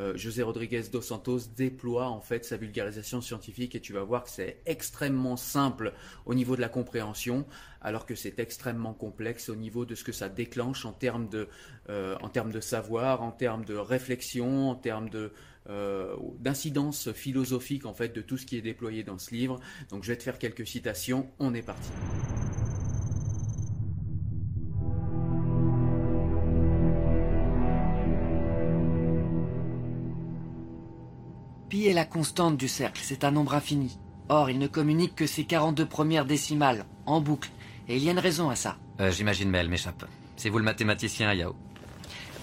euh, 0.00 0.16
José 0.16 0.42
Rodriguez 0.42 0.82
dos 0.92 1.02
Santos 1.02 1.40
déploie 1.56 2.08
en 2.08 2.20
fait 2.20 2.44
sa 2.44 2.56
vulgarisation 2.56 3.20
scientifique. 3.20 3.74
Et 3.74 3.80
tu 3.80 3.92
vas 3.92 4.02
voir 4.02 4.24
que 4.24 4.30
c'est 4.30 4.60
extrêmement 4.66 5.36
simple 5.36 5.92
au 6.26 6.34
niveau 6.34 6.56
de 6.56 6.60
la 6.60 6.68
compréhension 6.68 7.46
alors 7.82 8.06
que 8.06 8.14
c'est 8.14 8.38
extrêmement 8.38 8.92
complexe 8.92 9.48
au 9.48 9.56
niveau 9.56 9.84
de 9.84 9.94
ce 9.94 10.04
que 10.04 10.12
ça 10.12 10.28
déclenche 10.28 10.84
en 10.84 10.92
termes 10.92 11.28
de, 11.28 11.48
euh, 11.88 12.16
en 12.20 12.28
termes 12.28 12.52
de 12.52 12.60
savoir, 12.60 13.22
en 13.22 13.32
termes 13.32 13.64
de 13.64 13.74
réflexion, 13.74 14.70
en 14.70 14.74
termes 14.74 15.08
de 15.08 15.32
euh, 15.68 16.16
d'incidence 16.38 17.12
philosophique 17.12 17.84
en 17.86 17.94
fait 17.94 18.14
de 18.14 18.22
tout 18.22 18.36
ce 18.38 18.46
qui 18.46 18.56
est 18.56 18.62
déployé 18.62 19.02
dans 19.04 19.18
ce 19.18 19.34
livre. 19.34 19.60
Donc 19.90 20.04
je 20.04 20.08
vais 20.08 20.16
te 20.16 20.22
faire 20.22 20.38
quelques 20.38 20.66
citations, 20.66 21.28
on 21.38 21.54
est 21.54 21.62
parti. 21.62 21.90
Pi 31.68 31.86
est 31.86 31.92
la 31.92 32.04
constante 32.04 32.56
du 32.56 32.66
cercle, 32.66 33.00
c'est 33.04 33.22
un 33.22 33.30
nombre 33.30 33.54
infini. 33.54 33.96
Or, 34.28 34.50
il 34.50 34.58
ne 34.58 34.66
communique 34.66 35.14
que 35.14 35.26
ses 35.26 35.44
42 35.44 35.86
premières 35.86 36.24
décimales, 36.24 36.84
en 37.06 37.20
boucle. 37.20 37.50
Et 37.88 37.96
il 37.96 38.02
y 38.04 38.08
a 38.08 38.12
une 38.12 38.18
raison 38.18 38.48
à 38.50 38.56
ça. 38.56 38.76
Euh, 39.00 39.10
J'imagine, 39.10 39.50
mais 39.50 39.58
elle 39.58 39.68
m'échappe. 39.68 40.04
C'est 40.36 40.48
vous 40.50 40.58
le 40.58 40.64
mathématicien, 40.64 41.32
Yao. 41.34 41.54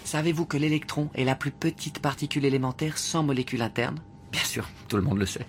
Savez-vous 0.08 0.46
que 0.46 0.56
l'électron 0.56 1.10
est 1.16 1.26
la 1.26 1.36
plus 1.36 1.52
petite 1.52 2.00
particule 2.00 2.46
élémentaire 2.46 2.98
sans 2.98 3.24
molécule 3.24 3.62
interne? 3.62 4.00
Bien 4.32 4.46
sûr, 4.46 4.70
tout 4.88 4.96
le 4.96 5.02
monde 5.02 5.18
le 5.18 5.26
sait. 5.26 5.46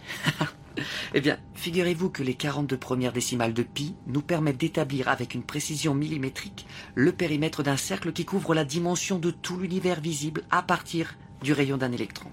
eh 1.15 1.21
bien, 1.21 1.39
figurez-vous 1.55 2.11
que 2.11 2.25
les 2.25 2.35
42 2.35 2.77
premières 2.77 3.13
décimales 3.13 3.55
de 3.55 3.63
pi 3.63 3.95
nous 4.09 4.21
permettent 4.21 4.59
d'établir 4.59 5.07
avec 5.07 5.37
une 5.37 5.45
précision 5.45 5.95
millimétrique 5.95 6.67
le 6.97 7.13
périmètre 7.13 7.63
d'un 7.63 7.77
cercle 7.77 8.13
qui 8.13 8.25
couvre 8.25 8.53
la 8.53 8.65
dimension 8.65 9.21
de 9.21 9.31
tout 9.31 9.59
l'univers 9.59 10.01
visible 10.01 10.43
à 10.51 10.63
partir 10.63 11.17
du 11.41 11.53
rayon 11.53 11.77
d'un 11.77 11.93
électron. 11.93 12.29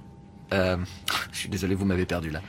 Euh, 0.51 0.77
je 1.32 1.38
suis 1.38 1.50
désolé, 1.50 1.75
vous 1.75 1.86
m'avez 1.86 2.08
perdu 2.08 2.32
là. 2.32 2.41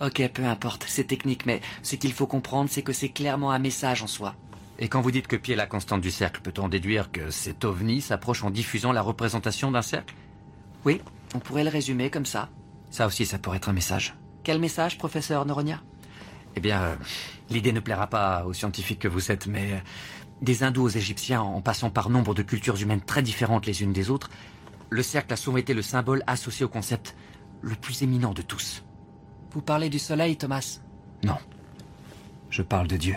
Ok, 0.00 0.28
peu 0.34 0.42
importe, 0.42 0.86
c'est 0.88 1.04
technique, 1.04 1.46
mais 1.46 1.60
ce 1.84 1.94
qu'il 1.94 2.12
faut 2.12 2.26
comprendre, 2.26 2.68
c'est 2.68 2.82
que 2.82 2.92
c'est 2.92 3.10
clairement 3.10 3.52
un 3.52 3.60
message 3.60 4.02
en 4.02 4.08
soi. 4.08 4.34
Et 4.78 4.88
quand 4.88 5.00
vous 5.00 5.12
dites 5.12 5.28
que 5.28 5.36
pi 5.36 5.52
est 5.52 5.56
la 5.56 5.66
constante 5.66 6.00
du 6.00 6.10
cercle, 6.10 6.40
peut-on 6.40 6.68
déduire 6.68 7.12
que 7.12 7.30
cet 7.30 7.64
ovni 7.64 8.00
s'approche 8.00 8.42
en 8.42 8.50
diffusant 8.50 8.92
la 8.92 9.02
représentation 9.02 9.70
d'un 9.70 9.82
cercle? 9.82 10.14
Oui, 10.84 11.00
on 11.34 11.38
pourrait 11.38 11.64
le 11.64 11.70
résumer 11.70 12.10
comme 12.10 12.26
ça. 12.26 12.48
Ça 12.90 13.06
aussi, 13.06 13.24
ça 13.24 13.38
pourrait 13.38 13.58
être 13.58 13.68
un 13.68 13.72
message. 13.72 14.14
Quel 14.42 14.58
message, 14.58 14.98
professeur 14.98 15.46
Noronia? 15.46 15.80
Eh 16.56 16.60
bien, 16.60 16.82
euh, 16.82 16.96
l'idée 17.50 17.72
ne 17.72 17.80
plaira 17.80 18.08
pas 18.08 18.44
aux 18.44 18.52
scientifiques 18.52 19.00
que 19.00 19.08
vous 19.08 19.30
êtes, 19.30 19.46
mais 19.46 19.72
euh, 19.72 19.78
des 20.42 20.62
hindous 20.62 20.82
aux 20.82 20.88
égyptiens, 20.88 21.40
en 21.40 21.60
passant 21.60 21.90
par 21.90 22.10
nombre 22.10 22.34
de 22.34 22.42
cultures 22.42 22.80
humaines 22.80 23.00
très 23.00 23.22
différentes 23.22 23.66
les 23.66 23.82
unes 23.82 23.92
des 23.92 24.10
autres, 24.10 24.28
le 24.90 25.02
cercle 25.02 25.32
a 25.32 25.36
souvent 25.36 25.56
été 25.56 25.72
le 25.72 25.82
symbole 25.82 26.22
associé 26.26 26.64
au 26.64 26.68
concept 26.68 27.16
le 27.62 27.74
plus 27.74 28.02
éminent 28.02 28.32
de 28.32 28.42
tous. 28.42 28.84
Vous 29.52 29.62
parlez 29.62 29.88
du 29.88 29.98
soleil, 29.98 30.36
Thomas? 30.36 30.80
Non. 31.22 31.38
Je 32.50 32.62
parle 32.62 32.88
de 32.88 32.96
Dieu. 32.96 33.16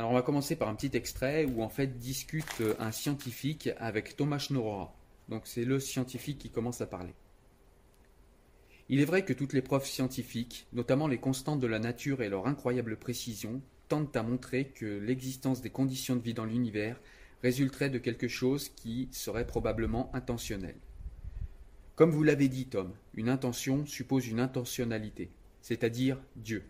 Alors 0.00 0.12
on 0.12 0.14
va 0.14 0.22
commencer 0.22 0.56
par 0.56 0.70
un 0.70 0.74
petit 0.74 0.96
extrait 0.96 1.44
où 1.44 1.62
en 1.62 1.68
fait 1.68 1.98
discute 1.98 2.62
euh, 2.62 2.74
un 2.78 2.90
scientifique 2.90 3.68
avec 3.76 4.16
Thomas 4.16 4.46
Norora. 4.48 4.96
Donc 5.28 5.42
c'est 5.44 5.66
le 5.66 5.78
scientifique 5.78 6.38
qui 6.38 6.48
commence 6.48 6.80
à 6.80 6.86
parler. 6.86 7.12
Il 8.88 9.02
est 9.02 9.04
vrai 9.04 9.26
que 9.26 9.34
toutes 9.34 9.52
les 9.52 9.60
preuves 9.60 9.84
scientifiques, 9.84 10.66
notamment 10.72 11.06
les 11.06 11.18
constantes 11.18 11.60
de 11.60 11.66
la 11.66 11.78
nature 11.78 12.22
et 12.22 12.30
leur 12.30 12.46
incroyable 12.46 12.96
précision, 12.96 13.60
tentent 13.88 14.16
à 14.16 14.22
montrer 14.22 14.68
que 14.68 14.86
l'existence 14.86 15.60
des 15.60 15.68
conditions 15.68 16.16
de 16.16 16.22
vie 16.22 16.32
dans 16.32 16.46
l'univers 16.46 16.98
résulterait 17.42 17.90
de 17.90 17.98
quelque 17.98 18.26
chose 18.26 18.70
qui 18.70 19.10
serait 19.12 19.46
probablement 19.46 20.10
intentionnel. 20.14 20.76
Comme 21.94 22.10
vous 22.10 22.22
l'avez 22.22 22.48
dit, 22.48 22.68
Tom, 22.68 22.94
une 23.12 23.28
intention 23.28 23.84
suppose 23.84 24.26
une 24.28 24.40
intentionnalité, 24.40 25.30
c'est-à-dire 25.60 26.18
Dieu. 26.36 26.64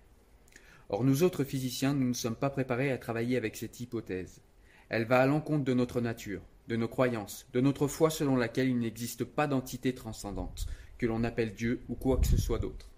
Or 0.92 1.04
nous 1.04 1.22
autres 1.22 1.44
physiciens, 1.44 1.94
nous 1.94 2.08
ne 2.08 2.14
sommes 2.14 2.34
pas 2.34 2.50
préparés 2.50 2.90
à 2.90 2.98
travailler 2.98 3.36
avec 3.36 3.54
cette 3.54 3.78
hypothèse. 3.78 4.40
Elle 4.88 5.04
va 5.04 5.20
à 5.20 5.26
l'encontre 5.26 5.64
de 5.64 5.72
notre 5.72 6.00
nature, 6.00 6.42
de 6.66 6.74
nos 6.74 6.88
croyances, 6.88 7.46
de 7.52 7.60
notre 7.60 7.86
foi 7.86 8.10
selon 8.10 8.34
laquelle 8.34 8.68
il 8.68 8.78
n'existe 8.80 9.22
pas 9.22 9.46
d'entité 9.46 9.94
transcendante, 9.94 10.66
que 10.98 11.06
l'on 11.06 11.22
appelle 11.22 11.54
Dieu 11.54 11.80
ou 11.88 11.94
quoi 11.94 12.16
que 12.16 12.26
ce 12.26 12.36
soit 12.36 12.58
d'autre. 12.58 12.90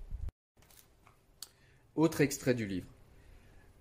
Autre 1.94 2.22
extrait 2.22 2.54
du 2.54 2.66
livre. 2.66 2.88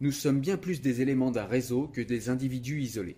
Nous 0.02 0.12
sommes 0.12 0.42
bien 0.42 0.58
plus 0.58 0.82
des 0.82 1.02
éléments 1.02 1.32
d'un 1.32 1.46
réseau 1.46 1.88
que 1.88 2.02
des 2.02 2.28
individus 2.28 2.82
isolés. 2.82 3.16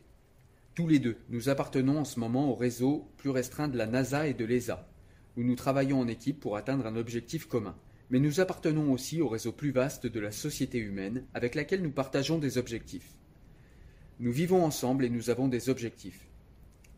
Tous 0.75 0.87
les 0.87 0.99
deux, 0.99 1.17
nous 1.29 1.49
appartenons 1.49 1.97
en 1.97 2.05
ce 2.05 2.19
moment 2.19 2.51
au 2.51 2.55
réseau 2.55 3.07
plus 3.17 3.31
restreint 3.31 3.67
de 3.67 3.79
la 3.79 3.87
NASA 3.87 4.27
et 4.27 4.35
de 4.35 4.45
l'ESA, 4.45 4.87
où 5.37 5.41
nous 5.41 5.55
travaillons 5.55 5.99
en 5.99 6.07
équipe 6.07 6.39
pour 6.39 6.55
atteindre 6.55 6.85
un 6.85 6.95
objectif 6.95 7.47
commun, 7.47 7.75
mais 8.09 8.19
nous 8.19 8.39
appartenons 8.39 8.91
aussi 8.91 9.21
au 9.21 9.27
réseau 9.27 9.51
plus 9.51 9.71
vaste 9.71 10.05
de 10.05 10.19
la 10.19 10.31
société 10.31 10.77
humaine 10.77 11.25
avec 11.33 11.55
laquelle 11.55 11.81
nous 11.81 11.91
partageons 11.91 12.37
des 12.37 12.57
objectifs. 12.57 13.15
Nous 14.19 14.31
vivons 14.31 14.63
ensemble 14.63 15.05
et 15.05 15.09
nous 15.09 15.29
avons 15.29 15.47
des 15.47 15.69
objectifs. 15.69 16.27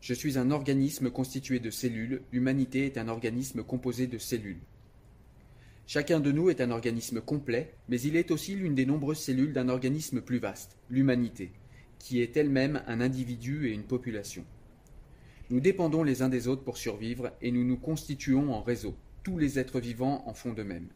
Je 0.00 0.14
suis 0.14 0.38
un 0.38 0.50
organisme 0.50 1.10
constitué 1.10 1.58
de 1.58 1.70
cellules, 1.70 2.22
l'humanité 2.32 2.86
est 2.86 2.98
un 2.98 3.08
organisme 3.08 3.62
composé 3.62 4.06
de 4.06 4.18
cellules. 4.18 4.60
Chacun 5.88 6.20
de 6.20 6.32
nous 6.32 6.50
est 6.50 6.60
un 6.60 6.70
organisme 6.70 7.20
complet, 7.20 7.74
mais 7.88 8.00
il 8.00 8.16
est 8.16 8.30
aussi 8.30 8.56
l'une 8.56 8.74
des 8.74 8.86
nombreuses 8.86 9.20
cellules 9.20 9.52
d'un 9.52 9.68
organisme 9.68 10.20
plus 10.20 10.38
vaste, 10.38 10.76
l'humanité, 10.90 11.52
qui 11.98 12.20
est 12.20 12.36
elle-même 12.36 12.82
un 12.86 13.00
individu 13.00 13.68
et 13.68 13.72
une 13.72 13.84
population. 13.84 14.44
Nous 15.48 15.60
dépendons 15.60 16.02
les 16.02 16.22
uns 16.22 16.28
des 16.28 16.48
autres 16.48 16.64
pour 16.64 16.76
survivre 16.76 17.30
et 17.40 17.52
nous 17.52 17.64
nous 17.64 17.76
constituons 17.76 18.52
en 18.52 18.62
réseau. 18.62 18.96
Tous 19.26 19.38
les 19.38 19.58
êtres 19.58 19.80
vivants 19.80 20.22
en 20.26 20.34
font 20.34 20.52
de 20.52 20.62
même. 20.62 20.86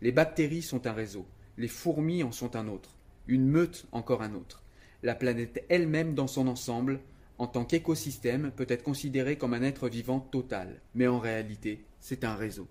Les 0.00 0.12
bactéries 0.12 0.62
sont 0.62 0.86
un 0.86 0.92
réseau, 0.92 1.26
les 1.58 1.66
fourmis 1.66 2.22
en 2.22 2.30
sont 2.30 2.54
un 2.54 2.68
autre, 2.68 2.94
une 3.26 3.48
meute 3.48 3.86
encore 3.90 4.22
un 4.22 4.34
autre. 4.34 4.62
La 5.02 5.16
planète 5.16 5.64
elle-même 5.68 6.14
dans 6.14 6.28
son 6.28 6.46
ensemble, 6.46 7.00
en 7.38 7.48
tant 7.48 7.64
qu'écosystème, 7.64 8.52
peut 8.52 8.66
être 8.68 8.84
considérée 8.84 9.36
comme 9.36 9.52
un 9.52 9.64
être 9.64 9.88
vivant 9.88 10.20
total, 10.20 10.80
mais 10.94 11.08
en 11.08 11.18
réalité, 11.18 11.84
c'est 11.98 12.22
un 12.22 12.36
réseau. 12.36 12.68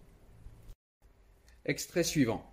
Extrait 1.66 2.04
suivant. 2.04 2.50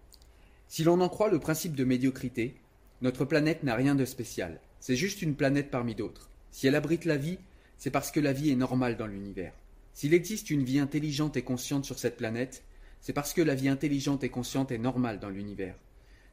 Si 0.66 0.82
l'on 0.82 1.00
en 1.00 1.08
croit 1.08 1.30
le 1.30 1.38
principe 1.38 1.76
de 1.76 1.84
médiocrité, 1.84 2.56
notre 3.02 3.24
planète 3.24 3.62
n'a 3.62 3.76
rien 3.76 3.94
de 3.94 4.04
spécial. 4.04 4.58
C'est 4.80 4.96
juste 4.96 5.22
une 5.22 5.36
planète 5.36 5.70
parmi 5.70 5.94
d'autres. 5.94 6.28
Si 6.50 6.66
elle 6.66 6.74
abrite 6.74 7.04
la 7.04 7.18
vie, 7.18 7.38
c'est 7.76 7.92
parce 7.92 8.10
que 8.10 8.18
la 8.18 8.32
vie 8.32 8.50
est 8.50 8.56
normale 8.56 8.96
dans 8.96 9.06
l'univers. 9.06 9.52
S'il 9.94 10.14
existe 10.14 10.50
une 10.50 10.64
vie 10.64 10.78
intelligente 10.78 11.36
et 11.36 11.42
consciente 11.42 11.84
sur 11.84 11.98
cette 11.98 12.16
planète, 12.16 12.64
c'est 13.00 13.12
parce 13.12 13.34
que 13.34 13.42
la 13.42 13.54
vie 13.54 13.68
intelligente 13.68 14.24
et 14.24 14.30
consciente 14.30 14.72
est 14.72 14.78
normale 14.78 15.18
dans 15.18 15.28
l'univers. 15.28 15.76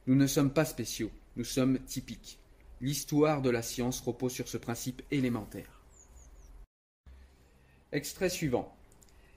Nous 0.06 0.14
ne 0.14 0.26
sommes 0.26 0.52
pas 0.52 0.64
spéciaux, 0.64 1.10
nous 1.36 1.44
sommes 1.44 1.78
typiques. 1.80 2.38
L'histoire 2.80 3.42
de 3.42 3.50
la 3.50 3.62
science 3.62 4.00
repose 4.00 4.32
sur 4.32 4.48
ce 4.48 4.56
principe 4.56 5.02
élémentaire. 5.10 5.80
Extrait 7.92 8.30
suivant. 8.30 8.74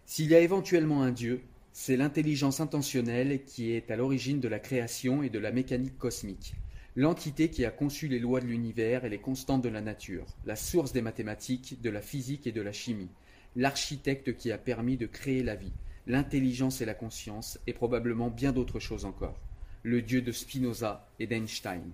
S'il 0.06 0.30
y 0.30 0.36
a 0.36 0.40
éventuellement 0.40 1.02
un 1.02 1.12
Dieu, 1.12 1.42
c'est 1.74 1.98
l'intelligence 1.98 2.60
intentionnelle 2.60 3.44
qui 3.44 3.72
est 3.72 3.90
à 3.90 3.96
l'origine 3.96 4.40
de 4.40 4.48
la 4.48 4.60
création 4.60 5.24
et 5.24 5.30
de 5.30 5.40
la 5.40 5.52
mécanique 5.52 5.98
cosmique, 5.98 6.54
l'entité 6.96 7.50
qui 7.50 7.66
a 7.66 7.72
conçu 7.72 8.08
les 8.08 8.20
lois 8.20 8.40
de 8.40 8.46
l'univers 8.46 9.06
et 9.06 9.10
les 9.10 9.20
constantes 9.20 9.64
de 9.64 9.70
la 9.70 9.82
nature, 9.82 10.28
la 10.46 10.56
source 10.56 10.94
des 10.94 11.02
mathématiques, 11.02 11.82
de 11.82 11.90
la 11.90 12.02
physique 12.02 12.46
et 12.46 12.52
de 12.52 12.62
la 12.62 12.72
chimie, 12.72 13.10
l'architecte 13.56 14.36
qui 14.36 14.52
a 14.52 14.58
permis 14.58 14.98
de 14.98 15.06
créer 15.06 15.44
la 15.44 15.56
vie, 15.56 15.74
l'intelligence 16.08 16.82
et 16.82 16.86
la 16.86 16.94
conscience, 16.94 17.60
et 17.68 17.74
probablement 17.74 18.30
bien 18.30 18.52
d'autres 18.52 18.80
choses 18.80 19.06
encore, 19.06 19.40
le 19.84 20.02
Dieu 20.02 20.22
de 20.22 20.32
Spinoza 20.32 21.08
et 21.20 21.28
d'Einstein. 21.28 21.92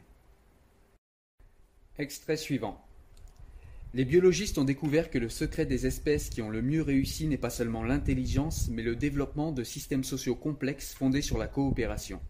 Extrait 1.97 2.37
suivant. 2.37 2.81
Les 3.93 4.05
biologistes 4.05 4.59
ont 4.59 4.63
découvert 4.63 5.09
que 5.09 5.17
le 5.17 5.29
secret 5.29 5.65
des 5.65 5.87
espèces 5.87 6.29
qui 6.29 6.43
ont 6.43 6.51
le 6.51 6.61
mieux 6.61 6.83
réussi 6.83 7.25
n'est 7.25 7.37
pas 7.37 7.49
seulement 7.49 7.83
l'intelligence, 7.83 8.69
mais 8.69 8.83
le 8.83 8.95
développement 8.95 9.51
de 9.51 9.63
systèmes 9.63 10.03
sociaux 10.03 10.35
complexes 10.35 10.93
fondés 10.93 11.23
sur 11.23 11.39
la 11.39 11.47
coopération. 11.47 12.21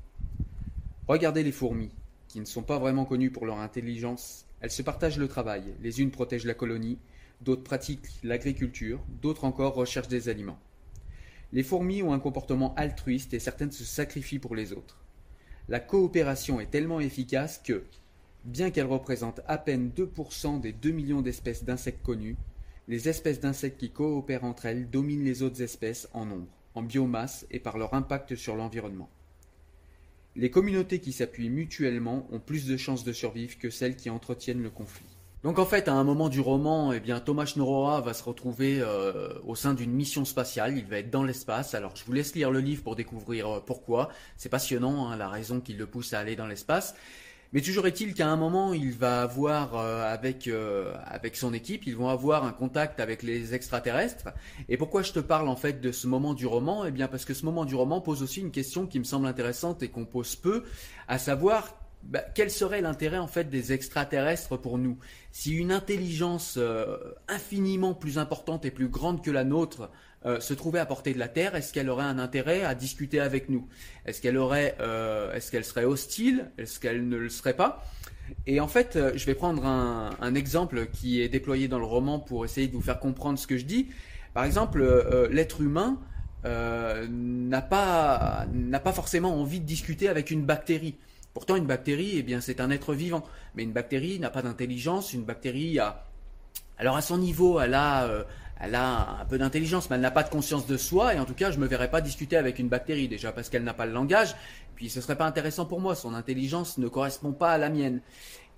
Regardez 1.08 1.44
les 1.44 1.52
fourmis, 1.52 1.92
qui 2.30 2.40
ne 2.40 2.46
sont 2.46 2.64
pas 2.64 2.80
vraiment 2.80 3.04
connues 3.04 3.32
pour 3.32 3.46
leur 3.46 3.58
intelligence. 3.58 4.46
Elles 4.62 4.72
se 4.72 4.82
partagent 4.82 5.18
le 5.18 5.28
travail, 5.28 5.64
les 5.82 6.00
unes 6.00 6.12
protègent 6.12 6.46
la 6.46 6.54
colonie, 6.54 6.98
d'autres 7.42 7.64
pratiquent 7.64 8.10
l'agriculture, 8.24 9.02
d'autres 9.22 9.46
encore 9.46 9.76
recherchent 9.76 10.08
des 10.08 10.30
aliments. 10.30 10.60
Les 11.52 11.64
fourmis 11.64 12.04
ont 12.04 12.14
un 12.14 12.20
comportement 12.20 12.76
altruiste 12.76 13.34
et 13.34 13.40
certaines 13.40 13.72
se 13.72 13.84
sacrifient 13.84 14.40
pour 14.40 14.56
les 14.56 14.74
autres. 14.74 14.98
La 15.68 15.80
coopération 15.80 16.60
est 16.60 16.70
tellement 16.70 17.00
efficace 17.00 17.62
que, 17.64 17.84
Bien 18.46 18.72
qu'elles 18.72 18.86
représentent 18.86 19.42
à 19.48 19.58
peine 19.58 19.92
2% 19.96 20.62
des 20.62 20.72
2 20.72 20.92
millions 20.92 21.22
d'espèces 21.22 21.66
d'insectes 21.66 22.04
connues, 22.04 22.38
les 22.88 23.10
espèces 23.10 23.42
d'insectes 23.42 23.80
qui 23.80 23.92
coopèrent 23.92 24.46
entre 24.46 24.66
elles 24.66 24.90
dominent 24.90 25.26
les 25.26 25.44
autres 25.44 25.62
espèces 25.62 26.08
en 26.14 26.26
nombre, 26.26 26.48
en 26.74 26.82
biomasse 26.82 27.46
et 27.52 27.60
par 27.60 27.78
leur 27.78 27.94
impact 27.94 28.36
sur 28.36 28.56
l'environnement. 28.56 29.10
Les 30.36 30.50
communautés 30.50 31.00
qui 31.00 31.12
s'appuient 31.12 31.50
mutuellement 31.50 32.28
ont 32.32 32.40
plus 32.40 32.66
de 32.66 32.78
chances 32.78 33.04
de 33.04 33.12
survivre 33.12 33.58
que 33.60 33.70
celles 33.70 33.98
qui 33.98 34.10
entretiennent 34.10 34.64
le 34.64 34.70
conflit. 34.70 35.19
Donc 35.42 35.58
en 35.58 35.66
fait, 35.66 35.88
à 35.88 35.94
un 35.94 36.04
moment 36.04 36.28
du 36.28 36.42
roman, 36.42 36.92
eh 36.92 37.00
bien 37.00 37.22
Thomas 37.22 37.54
Norora 37.56 38.02
va 38.02 38.14
se 38.14 38.24
retrouver 38.24 38.80
euh, 38.82 39.30
au 39.46 39.56
sein 39.56 39.74
d'une 39.74 39.92
mission 39.92 40.26
spatiale. 40.26 40.78
Il 40.78 40.86
va 40.86 40.98
être 40.98 41.10
dans 41.10 41.24
l'espace. 41.24 41.74
Alors 41.74 41.96
je 41.96 42.04
vous 42.04 42.12
laisse 42.12 42.36
lire 42.36 42.52
le 42.52 42.60
livre 42.60 42.84
pour 42.84 42.98
découvrir 42.98 43.48
euh, 43.48 43.64
pourquoi. 43.66 44.10
C'est 44.36 44.50
passionnant, 44.50 45.08
hein, 45.08 45.16
la 45.16 45.30
raison 45.30 45.62
qui 45.62 45.74
le 45.74 45.86
pousse 45.86 46.12
à 46.12 46.20
aller 46.20 46.36
dans 46.36 46.48
l'espace. 46.48 46.94
Mais 47.54 47.62
toujours 47.62 47.88
est-il 47.88 48.14
qu'à 48.14 48.28
un 48.28 48.36
moment, 48.36 48.74
il 48.74 48.92
va 48.92 49.22
avoir 49.22 49.76
euh, 49.76 50.14
avec 50.14 50.50
avec 51.06 51.38
son 51.38 51.54
équipe, 51.54 51.88
ils 51.88 51.96
vont 51.96 52.10
avoir 52.10 52.44
un 52.44 52.52
contact 52.52 53.00
avec 53.00 53.24
les 53.24 53.54
extraterrestres. 53.56 54.28
Et 54.68 54.76
pourquoi 54.76 55.04
je 55.04 55.14
te 55.14 55.20
parle 55.20 55.48
en 55.48 55.56
fait 55.56 55.80
de 55.80 55.94
ce 55.94 56.06
moment 56.06 56.34
du 56.34 56.48
roman? 56.48 56.86
Eh 56.86 56.92
bien 56.92 57.08
parce 57.08 57.24
que 57.24 57.34
ce 57.34 57.46
moment 57.46 57.64
du 57.64 57.76
roman 57.76 58.02
pose 58.02 58.22
aussi 58.24 58.42
une 58.42 58.52
question 58.52 58.86
qui 58.86 59.00
me 59.00 59.06
semble 59.06 59.26
intéressante 59.26 59.82
et 59.84 59.88
qu'on 59.88 60.06
pose 60.06 60.36
peu, 60.36 60.66
à 61.08 61.18
savoir 61.18 61.79
bah, 62.04 62.22
quel 62.34 62.50
serait 62.50 62.82
l'intérêt 62.82 63.18
en 63.18 63.28
fait 63.28 63.50
des 63.50 63.74
extraterrestres 63.74 64.58
pour 64.58 64.78
nous? 64.78 64.98
Si 65.32 65.54
une 65.54 65.72
intelligence 65.72 66.56
euh, 66.58 66.98
infiniment 67.28 67.94
plus 67.94 68.18
importante 68.18 68.66
et 68.66 68.72
plus 68.72 68.88
grande 68.88 69.24
que 69.24 69.32
la 69.32 69.44
nôtre 69.44 69.92
euh, 70.26 70.40
se 70.40 70.54
trouvait 70.54 70.80
à 70.80 70.86
portée 70.86 71.14
de 71.14 71.20
la 71.20 71.28
Terre, 71.28 71.56
est-ce 71.56 71.74
qu'elle 71.74 71.90
aurait 71.90 72.06
un 72.06 72.18
intérêt 72.18 72.64
à 72.64 72.74
discuter 72.74 73.20
avec 73.20 73.50
nous? 73.50 73.68
Est-ce 74.06 74.22
qu'elle 74.22 74.38
aurait, 74.38 74.76
euh, 74.80 75.34
est-ce 75.34 75.52
qu'elle 75.52 75.66
serait 75.66 75.84
hostile? 75.84 76.50
Est-ce 76.58 76.80
qu'elle 76.80 77.08
ne 77.08 77.18
le 77.18 77.30
serait 77.30 77.56
pas? 77.56 77.86
Et 78.48 78.60
en 78.60 78.68
fait, 78.68 78.98
je 79.16 79.26
vais 79.26 79.36
prendre 79.36 79.66
un, 79.66 80.12
un, 80.22 80.36
exemple 80.36 80.88
qui 80.88 81.22
est 81.22 81.30
déployé 81.30 81.68
dans 81.68 81.80
le 81.80 81.86
roman 81.86 82.20
pour 82.20 82.46
essayer 82.46 82.68
de 82.68 82.74
vous 82.74 82.82
faire 82.82 83.00
comprendre 83.00 83.40
ce 83.40 83.48
que 83.48 83.58
je 83.58 83.66
dis. 83.66 83.88
Par 84.36 84.44
exemple, 84.44 84.84
l'être 85.32 85.62
humain 85.62 86.00
n'a 86.44 87.62
pas 87.62 88.46
n'a 88.54 88.80
pas 88.80 88.94
forcément 88.94 89.42
envie 89.42 89.60
de 89.60 89.66
discuter 89.66 90.08
avec 90.08 90.30
une 90.30 90.46
bactérie. 90.46 90.96
Pourtant, 91.34 91.56
une 91.56 91.66
bactérie, 91.66 92.14
eh 92.16 92.24
bien, 92.24 92.42
c'est 92.42 92.60
un 92.60 92.70
être 92.72 92.94
vivant. 92.94 93.24
Mais 93.56 93.64
une 93.64 93.72
bactérie 93.72 94.20
n'a 94.20 94.30
pas 94.30 94.42
d'intelligence. 94.42 95.14
Une 95.14 95.24
bactérie 95.24 95.80
a, 95.80 96.06
alors 96.78 96.98
à 96.98 97.02
son 97.02 97.18
niveau, 97.18 97.60
elle 97.60 97.74
a, 97.74 98.26
elle 98.60 98.76
a 98.76 99.22
un 99.22 99.26
peu 99.26 99.38
d'intelligence, 99.38 99.90
mais 99.90 99.96
elle 99.96 100.02
n'a 100.02 100.12
pas 100.12 100.24
de 100.24 100.30
conscience 100.30 100.68
de 100.68 100.76
soi, 100.76 101.16
et 101.16 101.20
en 101.20 101.26
tout 101.26 101.34
cas, 101.34 101.50
je 101.50 101.58
ne 101.58 101.62
me 101.64 101.68
verrais 101.68 101.90
pas 101.90 102.02
discuter 102.02 102.36
avec 102.36 102.60
une 102.60 102.68
bactérie, 102.68 103.08
déjà 103.08 103.32
parce 103.32 103.50
qu'elle 103.50 103.64
n'a 103.64 103.74
pas 103.74 103.86
le 103.86 103.94
langage, 103.94 104.36
puis 104.76 104.90
ce 104.90 105.00
serait 105.00 105.18
pas 105.18 105.26
intéressant 105.26 105.66
pour 105.66 105.80
moi, 105.80 105.96
son 105.96 106.14
intelligence 106.14 106.78
ne 106.78 106.88
correspond 106.88 107.32
pas 107.32 107.52
à 107.52 107.58
la 107.58 107.70
mienne. 107.70 108.02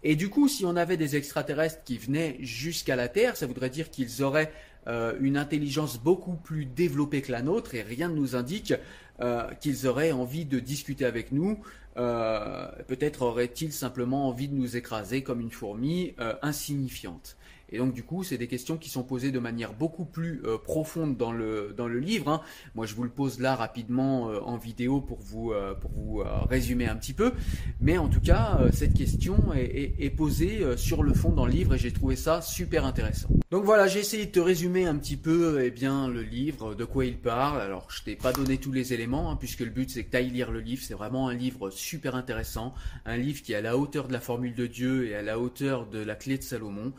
Et 0.03 0.15
du 0.15 0.29
coup, 0.29 0.47
si 0.47 0.65
on 0.65 0.75
avait 0.75 0.97
des 0.97 1.15
extraterrestres 1.15 1.83
qui 1.83 1.99
venaient 1.99 2.37
jusqu'à 2.39 2.95
la 2.95 3.07
Terre, 3.07 3.37
ça 3.37 3.45
voudrait 3.45 3.69
dire 3.69 3.91
qu'ils 3.91 4.23
auraient 4.23 4.51
euh, 4.87 5.13
une 5.19 5.37
intelligence 5.37 5.99
beaucoup 5.99 6.33
plus 6.33 6.65
développée 6.65 7.21
que 7.21 7.31
la 7.31 7.41
nôtre, 7.41 7.75
et 7.75 7.81
rien 7.81 8.09
ne 8.09 8.15
nous 8.15 8.35
indique 8.35 8.73
euh, 9.21 9.47
qu'ils 9.59 9.87
auraient 9.87 10.11
envie 10.11 10.45
de 10.45 10.59
discuter 10.59 11.05
avec 11.05 11.31
nous. 11.31 11.59
Euh, 11.97 12.67
peut-être 12.87 13.21
auraient-ils 13.21 13.73
simplement 13.73 14.27
envie 14.27 14.47
de 14.47 14.55
nous 14.55 14.77
écraser 14.77 15.23
comme 15.23 15.41
une 15.41 15.51
fourmi 15.51 16.15
insignifiante. 16.41 17.37
Et 17.71 17.77
donc 17.77 17.93
du 17.93 18.03
coup, 18.03 18.23
c'est 18.23 18.37
des 18.37 18.47
questions 18.47 18.77
qui 18.77 18.89
sont 18.89 19.03
posées 19.03 19.31
de 19.31 19.39
manière 19.39 19.73
beaucoup 19.73 20.05
plus 20.05 20.41
euh, 20.45 20.57
profonde 20.57 21.17
dans 21.17 21.31
le, 21.31 21.73
dans 21.75 21.87
le 21.87 21.99
livre. 21.99 22.29
Hein. 22.29 22.41
Moi, 22.75 22.85
je 22.85 22.95
vous 22.95 23.03
le 23.03 23.09
pose 23.09 23.39
là 23.39 23.55
rapidement 23.55 24.29
euh, 24.29 24.39
en 24.41 24.57
vidéo 24.57 25.01
pour 25.01 25.19
vous, 25.19 25.51
euh, 25.51 25.73
pour 25.73 25.91
vous 25.91 26.23
résumer 26.49 26.87
un 26.87 26.95
petit 26.95 27.13
peu. 27.13 27.33
Mais 27.79 27.97
en 27.97 28.07
tout 28.07 28.19
cas, 28.19 28.59
cette 28.73 28.93
question 28.93 29.53
est, 29.53 29.95
est, 29.99 30.09
posée 30.09 30.61
sur 30.77 31.03
le 31.03 31.13
fond 31.13 31.31
dans 31.31 31.45
le 31.45 31.51
livre 31.51 31.75
et 31.75 31.77
j'ai 31.77 31.91
trouvé 31.91 32.15
ça 32.15 32.41
super 32.41 32.85
intéressant. 32.85 33.29
Donc 33.49 33.63
voilà, 33.63 33.87
j'ai 33.87 33.99
essayé 33.99 34.25
de 34.25 34.31
te 34.31 34.39
résumer 34.39 34.85
un 34.85 34.95
petit 34.95 35.17
peu 35.17 35.61
eh 35.63 35.71
bien, 35.71 36.07
le 36.07 36.21
livre, 36.21 36.75
de 36.75 36.85
quoi 36.85 37.05
il 37.05 37.17
parle. 37.17 37.61
Alors, 37.61 37.87
je 37.89 38.03
t'ai 38.03 38.15
pas 38.15 38.33
donné 38.33 38.57
tous 38.57 38.71
les 38.71 38.93
éléments, 38.93 39.31
hein, 39.31 39.37
puisque 39.37 39.61
le 39.61 39.69
but 39.69 39.89
c'est 39.89 40.03
que 40.03 40.11
tu 40.11 40.17
ailles 40.17 40.29
lire 40.29 40.51
le 40.51 40.59
livre. 40.59 40.83
C'est 40.85 40.93
vraiment 40.93 41.27
un 41.27 41.33
livre 41.33 41.69
super 41.69 42.15
intéressant, 42.15 42.73
un 43.05 43.17
livre 43.17 43.41
qui 43.41 43.53
est 43.53 43.55
à 43.55 43.61
la 43.61 43.77
hauteur 43.77 44.07
de 44.07 44.13
la 44.13 44.19
formule 44.19 44.55
de 44.55 44.67
Dieu 44.67 45.07
et 45.07 45.15
à 45.15 45.21
la 45.21 45.39
hauteur 45.39 45.87
de 45.87 45.99
la 45.99 46.15
clé 46.15 46.37
de 46.37 46.43
Salomon. 46.43 46.93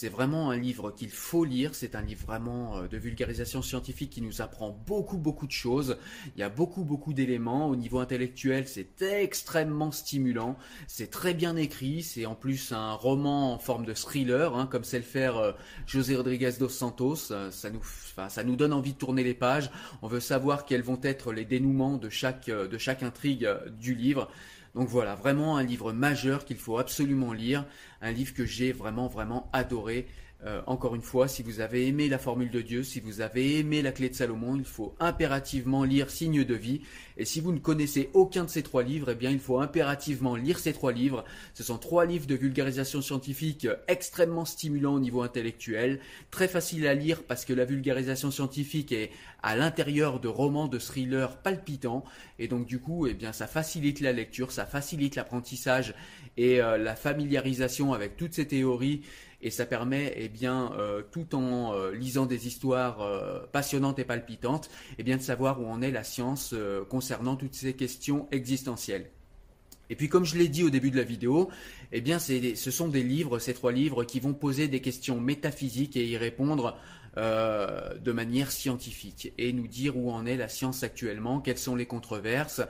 C'est 0.00 0.10
vraiment 0.10 0.52
un 0.52 0.56
livre 0.56 0.92
qu'il 0.92 1.10
faut 1.10 1.44
lire. 1.44 1.74
C'est 1.74 1.96
un 1.96 2.02
livre 2.02 2.24
vraiment 2.24 2.76
euh, 2.76 2.86
de 2.86 2.96
vulgarisation 2.96 3.62
scientifique 3.62 4.10
qui 4.10 4.22
nous 4.22 4.40
apprend 4.40 4.70
beaucoup, 4.86 5.18
beaucoup 5.18 5.48
de 5.48 5.52
choses. 5.52 5.98
Il 6.36 6.40
y 6.40 6.44
a 6.44 6.48
beaucoup, 6.48 6.84
beaucoup 6.84 7.12
d'éléments. 7.12 7.68
Au 7.68 7.74
niveau 7.74 7.98
intellectuel, 7.98 8.68
c'est 8.68 9.02
extrêmement 9.02 9.90
stimulant. 9.90 10.56
C'est 10.86 11.10
très 11.10 11.34
bien 11.34 11.56
écrit. 11.56 12.04
C'est 12.04 12.26
en 12.26 12.36
plus 12.36 12.70
un 12.70 12.92
roman 12.92 13.52
en 13.54 13.58
forme 13.58 13.86
de 13.86 13.92
thriller, 13.92 14.54
hein, 14.56 14.68
comme 14.70 14.84
sait 14.84 14.98
le 14.98 15.04
faire 15.04 15.36
euh, 15.36 15.50
José 15.88 16.14
Rodriguez 16.14 16.52
dos 16.60 16.68
Santos. 16.68 17.32
Euh, 17.32 17.50
ça 17.50 17.68
nous, 17.68 17.82
ça 18.28 18.44
nous 18.44 18.54
donne 18.54 18.74
envie 18.74 18.92
de 18.92 18.98
tourner 18.98 19.24
les 19.24 19.34
pages. 19.34 19.68
On 20.02 20.06
veut 20.06 20.20
savoir 20.20 20.64
quels 20.64 20.82
vont 20.82 21.00
être 21.02 21.32
les 21.32 21.44
dénouements 21.44 21.96
de 21.96 22.08
chaque 22.08 22.48
intrigue 23.02 23.50
du 23.80 23.96
livre. 23.96 24.30
Donc 24.78 24.86
voilà, 24.86 25.16
vraiment 25.16 25.56
un 25.56 25.64
livre 25.64 25.92
majeur 25.92 26.44
qu'il 26.44 26.56
faut 26.56 26.78
absolument 26.78 27.32
lire, 27.32 27.66
un 28.00 28.12
livre 28.12 28.32
que 28.32 28.46
j'ai 28.46 28.70
vraiment 28.70 29.08
vraiment 29.08 29.50
adoré. 29.52 30.06
Euh, 30.46 30.62
encore 30.66 30.94
une 30.94 31.02
fois, 31.02 31.26
si 31.26 31.42
vous 31.42 31.58
avez 31.58 31.88
aimé 31.88 32.08
la 32.08 32.18
formule 32.18 32.50
de 32.50 32.60
Dieu, 32.60 32.84
si 32.84 33.00
vous 33.00 33.20
avez 33.20 33.58
aimé 33.58 33.82
la 33.82 33.90
clé 33.90 34.08
de 34.08 34.14
Salomon, 34.14 34.54
il 34.54 34.64
faut 34.64 34.94
impérativement 35.00 35.82
lire 35.82 36.10
Signe 36.10 36.44
de 36.44 36.54
vie. 36.54 36.82
Et 37.16 37.24
si 37.24 37.40
vous 37.40 37.50
ne 37.50 37.58
connaissez 37.58 38.08
aucun 38.14 38.44
de 38.44 38.48
ces 38.48 38.62
trois 38.62 38.84
livres, 38.84 39.10
eh 39.10 39.14
bien, 39.16 39.30
il 39.32 39.40
faut 39.40 39.58
impérativement 39.58 40.36
lire 40.36 40.60
ces 40.60 40.72
trois 40.72 40.92
livres. 40.92 41.24
Ce 41.54 41.64
sont 41.64 41.76
trois 41.76 42.06
livres 42.06 42.28
de 42.28 42.36
vulgarisation 42.36 43.02
scientifique 43.02 43.66
extrêmement 43.88 44.44
stimulants 44.44 44.94
au 44.94 45.00
niveau 45.00 45.22
intellectuel, 45.22 45.98
très 46.30 46.46
faciles 46.46 46.86
à 46.86 46.94
lire 46.94 47.24
parce 47.24 47.44
que 47.44 47.52
la 47.52 47.64
vulgarisation 47.64 48.30
scientifique 48.30 48.92
est 48.92 49.10
à 49.42 49.56
l'intérieur 49.56 50.20
de 50.20 50.28
romans 50.28 50.68
de 50.68 50.78
thrillers 50.78 51.36
palpitants. 51.42 52.04
Et 52.38 52.46
donc, 52.46 52.66
du 52.66 52.78
coup, 52.78 53.08
eh 53.08 53.14
bien, 53.14 53.32
ça 53.32 53.48
facilite 53.48 53.98
la 53.98 54.12
lecture, 54.12 54.52
ça 54.52 54.66
facilite 54.66 55.16
l'apprentissage 55.16 55.94
et 56.36 56.62
euh, 56.62 56.78
la 56.78 56.94
familiarisation 56.94 57.92
avec 57.92 58.16
toutes 58.16 58.34
ces 58.34 58.46
théories 58.46 59.02
et 59.40 59.50
ça 59.50 59.66
permet, 59.66 60.12
eh 60.16 60.28
bien, 60.28 60.72
euh, 60.78 61.02
tout 61.12 61.34
en 61.34 61.72
euh, 61.72 61.92
lisant 61.92 62.26
des 62.26 62.46
histoires 62.46 63.00
euh, 63.02 63.40
passionnantes 63.52 63.98
et 63.98 64.04
palpitantes, 64.04 64.68
eh 64.98 65.02
bien, 65.02 65.16
de 65.16 65.22
savoir 65.22 65.60
où 65.60 65.66
en 65.66 65.80
est 65.80 65.90
la 65.90 66.04
science 66.04 66.54
concernant 66.88 67.36
toutes 67.36 67.54
ces 67.54 67.74
questions 67.74 68.26
existentielles. 68.32 69.10
Et 69.90 69.96
puis 69.96 70.08
comme 70.08 70.24
je 70.24 70.36
l'ai 70.36 70.48
dit 70.48 70.64
au 70.64 70.70
début 70.70 70.90
de 70.90 70.98
la 70.98 71.02
vidéo, 71.02 71.48
eh 71.92 72.02
bien 72.02 72.18
ce 72.18 72.70
sont 72.70 72.88
des 72.88 73.02
livres, 73.02 73.38
ces 73.38 73.54
trois 73.54 73.72
livres, 73.72 74.04
qui 74.04 74.20
vont 74.20 74.34
poser 74.34 74.68
des 74.68 74.80
questions 74.80 75.18
métaphysiques 75.18 75.96
et 75.96 76.06
y 76.06 76.16
répondre 76.18 76.76
euh, 77.18 77.98
de 77.98 78.12
manière 78.12 78.52
scientifique 78.52 79.32
et 79.38 79.52
nous 79.52 79.66
dire 79.66 79.96
où 79.96 80.12
en 80.12 80.24
est 80.24 80.36
la 80.36 80.46
science 80.46 80.84
actuellement, 80.84 81.40
quelles 81.40 81.58
sont 81.58 81.74
les 81.74 81.84
controverses, 81.84 82.60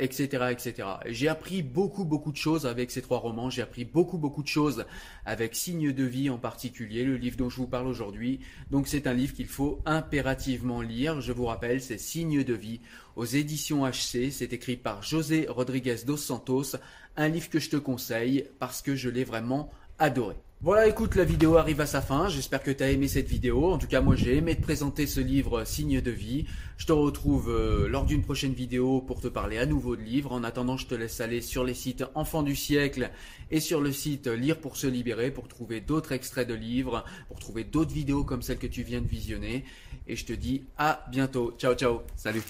etc., 0.00 0.28
euh, 0.40 0.48
etc. 0.48 0.88
J'ai 1.06 1.28
appris 1.28 1.62
beaucoup 1.62 2.04
beaucoup 2.04 2.32
de 2.32 2.36
choses 2.36 2.66
avec 2.66 2.90
ces 2.90 3.02
trois 3.02 3.18
romans. 3.18 3.50
J'ai 3.50 3.62
appris 3.62 3.84
beaucoup 3.84 4.18
beaucoup 4.18 4.42
de 4.42 4.48
choses 4.48 4.84
avec 5.24 5.54
Signe 5.54 5.92
de 5.92 6.02
vie 6.02 6.28
en 6.28 6.38
particulier, 6.38 7.04
le 7.04 7.16
livre 7.16 7.36
dont 7.36 7.48
je 7.48 7.58
vous 7.58 7.68
parle 7.68 7.86
aujourd'hui. 7.86 8.40
Donc 8.72 8.88
c'est 8.88 9.06
un 9.06 9.14
livre 9.14 9.32
qu'il 9.34 9.46
faut 9.46 9.80
impérativement 9.86 10.82
lire. 10.82 11.20
Je 11.20 11.32
vous 11.32 11.46
rappelle, 11.46 11.80
c'est 11.80 11.98
Signe 11.98 12.42
de 12.42 12.54
vie 12.54 12.80
aux 13.14 13.26
éditions 13.26 13.86
HC. 13.86 14.32
C'est 14.32 14.52
écrit 14.52 14.76
par 14.76 15.04
José 15.04 15.46
Rodriguez 15.48 15.98
dos 16.04 16.16
Santos. 16.16 16.74
Un 17.16 17.28
livre 17.28 17.48
que 17.48 17.60
je 17.60 17.70
te 17.70 17.76
conseille 17.76 18.48
parce 18.58 18.82
que 18.82 18.96
je 18.96 19.08
l'ai 19.08 19.22
vraiment 19.24 19.70
adoré. 20.00 20.34
Voilà, 20.60 20.88
écoute, 20.88 21.14
la 21.14 21.22
vidéo 21.22 21.56
arrive 21.56 21.80
à 21.80 21.86
sa 21.86 22.02
fin. 22.02 22.28
J'espère 22.28 22.64
que 22.64 22.72
tu 22.72 22.82
as 22.82 22.90
aimé 22.90 23.06
cette 23.06 23.28
vidéo. 23.28 23.70
En 23.70 23.78
tout 23.78 23.86
cas, 23.86 24.00
moi, 24.00 24.16
j'ai 24.16 24.36
aimé 24.36 24.56
te 24.56 24.60
présenter 24.60 25.06
ce 25.06 25.20
livre 25.20 25.62
Signe 25.64 26.00
de 26.00 26.10
vie. 26.10 26.46
Je 26.78 26.86
te 26.86 26.90
retrouve 26.90 27.48
euh, 27.48 27.86
lors 27.88 28.04
d'une 28.04 28.22
prochaine 28.22 28.54
vidéo 28.54 29.00
pour 29.00 29.20
te 29.20 29.28
parler 29.28 29.58
à 29.58 29.66
nouveau 29.66 29.94
de 29.94 30.02
livres. 30.02 30.32
En 30.32 30.42
attendant, 30.42 30.76
je 30.76 30.88
te 30.88 30.96
laisse 30.96 31.20
aller 31.20 31.42
sur 31.42 31.62
les 31.62 31.74
sites 31.74 32.04
Enfants 32.16 32.42
du 32.42 32.56
siècle 32.56 33.12
et 33.52 33.60
sur 33.60 33.80
le 33.80 33.92
site 33.92 34.26
Lire 34.26 34.58
pour 34.58 34.76
se 34.76 34.88
libérer 34.88 35.30
pour 35.30 35.46
trouver 35.46 35.80
d'autres 35.80 36.10
extraits 36.10 36.48
de 36.48 36.54
livres, 36.54 37.04
pour 37.28 37.38
trouver 37.38 37.62
d'autres 37.62 37.92
vidéos 37.92 38.24
comme 38.24 38.42
celle 38.42 38.58
que 38.58 38.66
tu 38.66 38.82
viens 38.82 39.00
de 39.00 39.06
visionner. 39.06 39.64
Et 40.08 40.16
je 40.16 40.24
te 40.24 40.32
dis 40.32 40.64
à 40.76 41.04
bientôt. 41.12 41.54
Ciao, 41.56 41.74
ciao. 41.74 42.00
Salut. 42.16 42.42